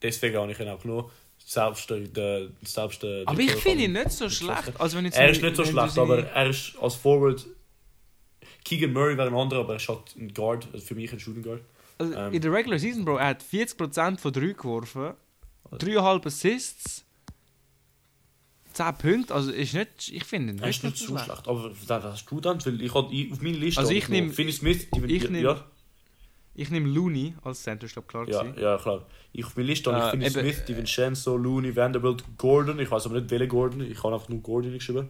[0.00, 1.08] Deswegen habe ich ihn auch genommen.
[1.38, 4.72] Selbst der, der, selbst der Aber ich finde ihn nicht so schlecht.
[4.80, 7.46] Also wenn jetzt Er ist nicht so schlecht, aber er ist als Forward.
[8.64, 11.20] Keegan Murray wäre ein anderer, aber er ist halt ein Guard, also für mich ein
[11.20, 11.60] Shooting Guard.
[11.98, 15.14] Also ähm, in der Regular Season, Bro, er hat 40% von 3 geworfen,
[15.72, 17.04] 3,5 Assists,
[18.72, 19.34] 10 Punkte.
[19.34, 22.40] Also ist nicht, ich finde ihn Er ist nicht so schlecht, aber was hast du
[22.40, 22.64] dann?
[22.64, 23.80] Weil ich habe auf meiner Liste.
[23.80, 25.64] Also ich noch nehm- Finney Smith, die, ich nehm- ja,
[26.54, 28.60] Ich nehme Looney als Center, ist glaub klar ja, gewesen.
[28.62, 29.06] ja, klar.
[29.32, 32.78] Ich auf meiner Liste habe ich Äh, Finney Smith, DiVincenzo, Looney, Vanderbilt, Gordon.
[32.80, 33.80] Ich weiß aber nicht welcher Gordon.
[33.82, 35.08] Ich habe einfach nur Gordon geschrieben.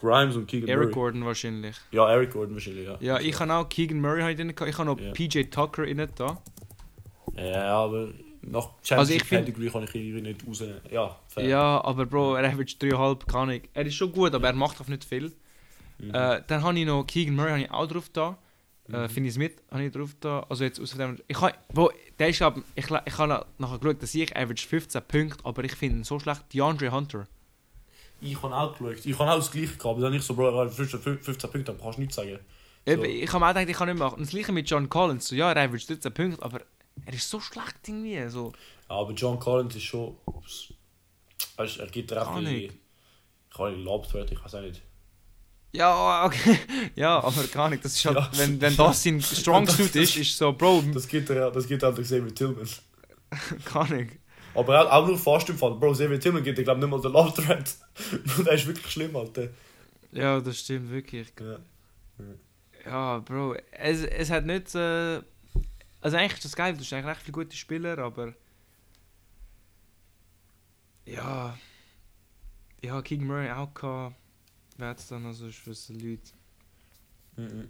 [0.00, 0.92] Grimes und Keegan Eric Murray.
[0.94, 1.76] Gordon wahrscheinlich.
[1.90, 2.96] Ja, Eric Gordon wahrscheinlich, ja.
[3.00, 4.50] Ja, ich habe auch Keegan Murray halt drin.
[4.50, 5.12] Ich habe noch Ja.
[5.12, 6.40] PJ Tucker in da.
[7.36, 8.08] Ja, aber
[8.42, 10.80] nach Also Champions ich find- Pedigree kann ich ihn nicht rausnehmen.
[10.90, 11.46] Ja, fair.
[11.46, 13.62] Ja, aber Bro, er average 3,5, kann ich.
[13.74, 15.32] Er ist schon gut, aber er macht auch nicht viel.
[15.98, 16.14] Mhm.
[16.14, 18.38] Äh, dann habe ich noch Keegan Murray ich auch drauf da.
[18.90, 19.08] Äh, Mhm.
[19.10, 20.46] Finney Smith habe ich drauf da.
[20.48, 21.18] Also jetzt aus dem.
[21.26, 25.02] Ich habe, Bro, der ist glaub, ich, ich habe nachher geschaut, dass ich average 15
[25.06, 26.42] Punkte, aber ich finde ihn so schlecht.
[26.54, 27.26] DeAndre Hunter.
[28.20, 29.04] Ich habe auch geschaut.
[29.06, 29.84] Ich habe auch das gleiche gehabt.
[29.86, 32.38] Aber dann nicht so, Bro, er hat 15, 15 Punkte, dann kannst du nichts sagen.
[32.86, 33.02] So.
[33.04, 34.20] Ich habe mir auch gedacht, ich kann nicht machen.
[34.20, 35.28] Das gleiche mit John Collins.
[35.28, 36.60] So, ja, er average 13 Punkte, aber
[37.06, 38.28] er ist so schlecht irgendwie.
[38.28, 38.52] So.
[38.88, 40.16] Aber John Collins ist schon.
[41.56, 42.72] Weißt, du, er gibt Kann ein ich.
[43.54, 44.82] kann nicht Lobthread, ich weiß auch nicht.
[45.72, 46.58] Ja, okay.
[46.96, 47.84] ja, aber gar nicht.
[47.84, 48.30] Das ist halt, Ja.
[48.34, 51.82] wenn, wenn das sein Strong Suit ist, ist so, Bro, Das gibt er das gibt
[51.82, 52.66] er auch Xavier Tillman.
[53.72, 54.12] gar nicht.
[54.54, 55.74] Aber auch, auch nur fast im Fall.
[55.74, 57.76] Bro, Xavier Tillman gibt dir, glaube ich, nicht mal den Lobthread.
[58.36, 59.48] Und der ist wirklich schlimm, Alter.
[60.12, 61.32] Ja, das stimmt wirklich.
[61.40, 61.58] Ja.
[62.84, 64.74] Ja, Bro, es, es hat nicht.
[64.74, 65.20] Äh,
[66.00, 68.34] also eigentlich ist das geil, du hast eigentlich recht viele gute Spieler, aber.
[71.04, 71.56] Ja.
[72.82, 74.16] Ja, Keegan Murray auch gehabt.
[74.76, 76.30] Wer hat es dann also für so Leute?
[77.36, 77.68] Mhm.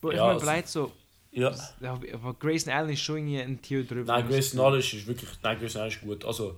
[0.00, 0.92] Bro, ich Ja, mir also- so.
[1.36, 1.54] Ja.
[1.80, 4.12] Ja, aber Grayson Allen ist schon irgendwie ein Tier drüber.
[4.14, 4.66] Nein, Grayson sagen.
[4.72, 5.30] Allen ist wirklich.
[5.42, 6.24] Nein, Grayson Allen ist gut.
[6.24, 6.56] Also,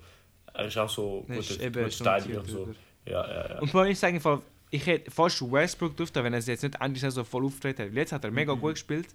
[0.55, 2.57] er ist auch so ein Verteidiger und so.
[2.65, 2.75] drüber.
[3.07, 3.59] Ja, ja, ja.
[3.61, 6.75] Und allem, ich sage im Fall, ich hätte fast Westbrook drauf, wenn er jetzt nicht
[6.81, 7.95] Ende der Saison voll auftreten hätte.
[7.97, 8.61] Jetzt hat er mega Mhm.
[8.61, 9.07] gut gespielt.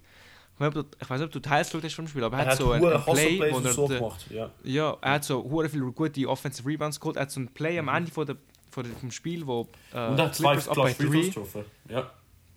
[0.56, 2.24] Ich weiß nicht, ob du- ich weiß nicht, ob du Teils geschaut hast vom Spiel,
[2.24, 4.26] aber er hat hat so ein, hohe ein Play, wo er so gemacht.
[4.30, 4.50] Ja.
[4.62, 7.16] Ja, er hat so hure viele gute Offensive Rebounds geholt.
[7.16, 8.36] Er hat so ein Play am Ende von der,
[8.70, 9.62] von der, vom Spiel, wo
[9.92, 11.26] äh, Und er hat zwei Clippers up by Clutch Free 3.
[11.28, 11.64] getroffen.
[11.88, 12.10] Ja.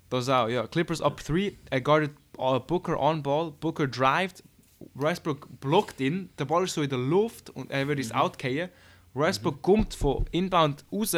[0.10, 0.68] Das auch, ja.
[0.68, 1.54] Clippers up 3.
[1.70, 3.52] Er guarded uh, Booker on ball.
[3.52, 4.44] Booker drived.
[4.94, 6.30] Westbrook blockt ihn.
[6.38, 8.20] Der Ball ist so in der Luft und er würde es Mhm.
[8.20, 8.70] outgehen.
[9.14, 11.16] Westbrook kommt von inbound raus,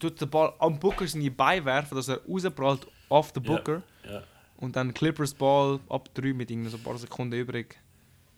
[0.00, 3.52] tut den Ball am Booker seine Beine werfen, dass er rausprallt auf den Ja.
[3.56, 3.82] Booker.
[4.10, 4.22] ja.
[4.56, 7.78] Und dann Clippers Ball ab 3 mit irgendwie so ein paar Sekunden übrig.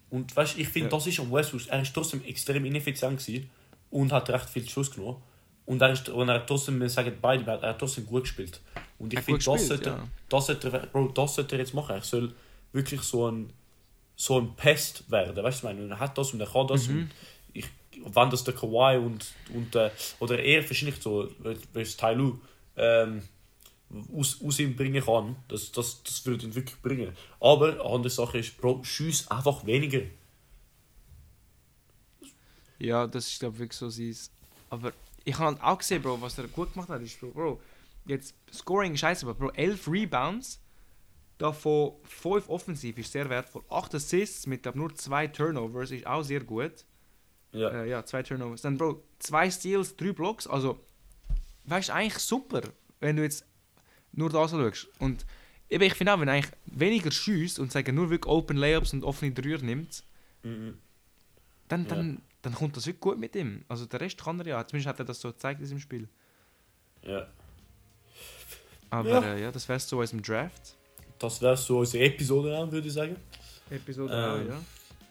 [0.09, 0.95] Und weißt, ich finde, Ja.
[0.97, 1.67] das ist am Westbrook.
[1.69, 3.49] Er ist trotzdem extrem ineffizient gewesen
[3.89, 5.17] und hat recht viel Schuss genommen.
[5.65, 8.61] Und er, ist, und er hat trotzdem, wir sagen beide, er hat trotzdem gut gespielt.
[8.99, 10.07] Und ich finde, das, sollte, ja.
[10.29, 11.95] das, sollte, er- Bro, das sollte er jetzt machen.
[11.95, 12.33] Er soll
[12.71, 13.51] wirklich so ein,
[14.15, 15.43] so ein Pest werden.
[15.43, 15.89] Weißt du, ich meine?
[15.89, 16.87] Er hat das und er kann das.
[16.87, 16.99] Mhm.
[16.99, 17.11] Und
[17.53, 17.65] ich,
[18.05, 21.29] wenn das der Kawhi und, und äh, oder er wahrscheinlich so,
[21.73, 22.39] wie es Tai Lu,
[22.75, 23.23] ähm,
[24.15, 27.15] aus, aus ihm bringen kann, das, das, das würde ihn wirklich bringen.
[27.39, 30.01] Aber eine andere Sache ist, Bro, schieß einfach weniger.
[32.79, 34.15] Ja, das ist glaube ich wirklich so sein.
[34.69, 34.91] Aber
[35.23, 37.61] ich habe auch gesehen, Bro, was er gut gemacht hat, ist, Bro, Bro
[38.05, 40.59] jetzt Scoring scheiße, aber Bro, 11 Rebounds,
[41.37, 43.63] davon 5 offensiv ist sehr wertvoll.
[43.69, 46.85] 8 Assists mit glaub, nur 2 Turnovers ist auch sehr gut.
[47.51, 47.69] Ja.
[47.69, 48.61] Äh, ja, 2 Turnovers.
[48.61, 50.79] Dann, Bro, 2 Steals, 3 Blocks, also,
[51.65, 52.61] weißt du, eigentlich super,
[52.99, 53.45] wenn du jetzt
[54.11, 54.87] nur das schaust.
[54.99, 55.25] Und
[55.69, 58.93] eben, ich finde auch, wenn er eigentlich weniger schießt und sagen nur wirklich Open Layups
[58.93, 60.03] und offene Dreier nimmt,
[60.43, 60.77] Mhm.
[61.69, 61.89] dann, Ja.
[61.95, 63.63] dann, dann kommt das wirklich gut mit ihm.
[63.69, 64.67] Also der Rest kann er ja.
[64.67, 66.09] Zumindest hat er das so gezeigt in seinem Spiel.
[67.01, 67.27] Ja.
[68.93, 69.21] Aber Ja.
[69.33, 70.75] äh, ja das wäre so aus dem Draft.
[71.19, 73.15] Das wäre so unsere Episode, auch, würde ich sagen.
[73.69, 74.49] Episode Ähm,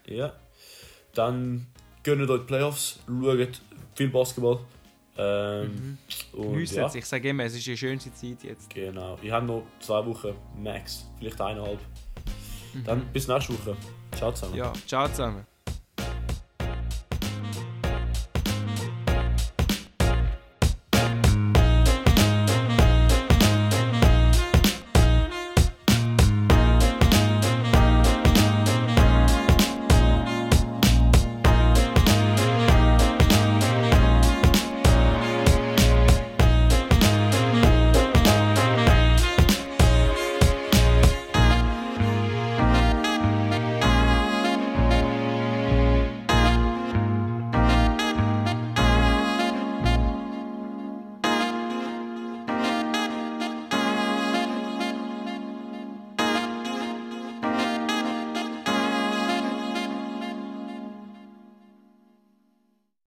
[0.06, 0.14] ja.
[0.14, 0.32] Ja.
[1.14, 1.66] Dann
[2.02, 3.60] gönnt euch die Playoffs, schaut
[3.94, 4.60] viel Basketball.
[5.16, 5.98] Ähm, Mhm.
[6.72, 6.94] ja, es.
[6.94, 8.70] Ich sage immer, es ist die schönste Zeit jetzt.
[8.70, 9.18] genau.
[9.20, 11.80] Ich habe noch zwei Wochen max, vielleicht eineinhalb.
[12.74, 12.84] Mhm.
[12.84, 13.76] Dann bis nächste Woche.
[14.16, 14.56] Ciao zusammen.
[14.56, 15.46] Ja, ciao zusammen.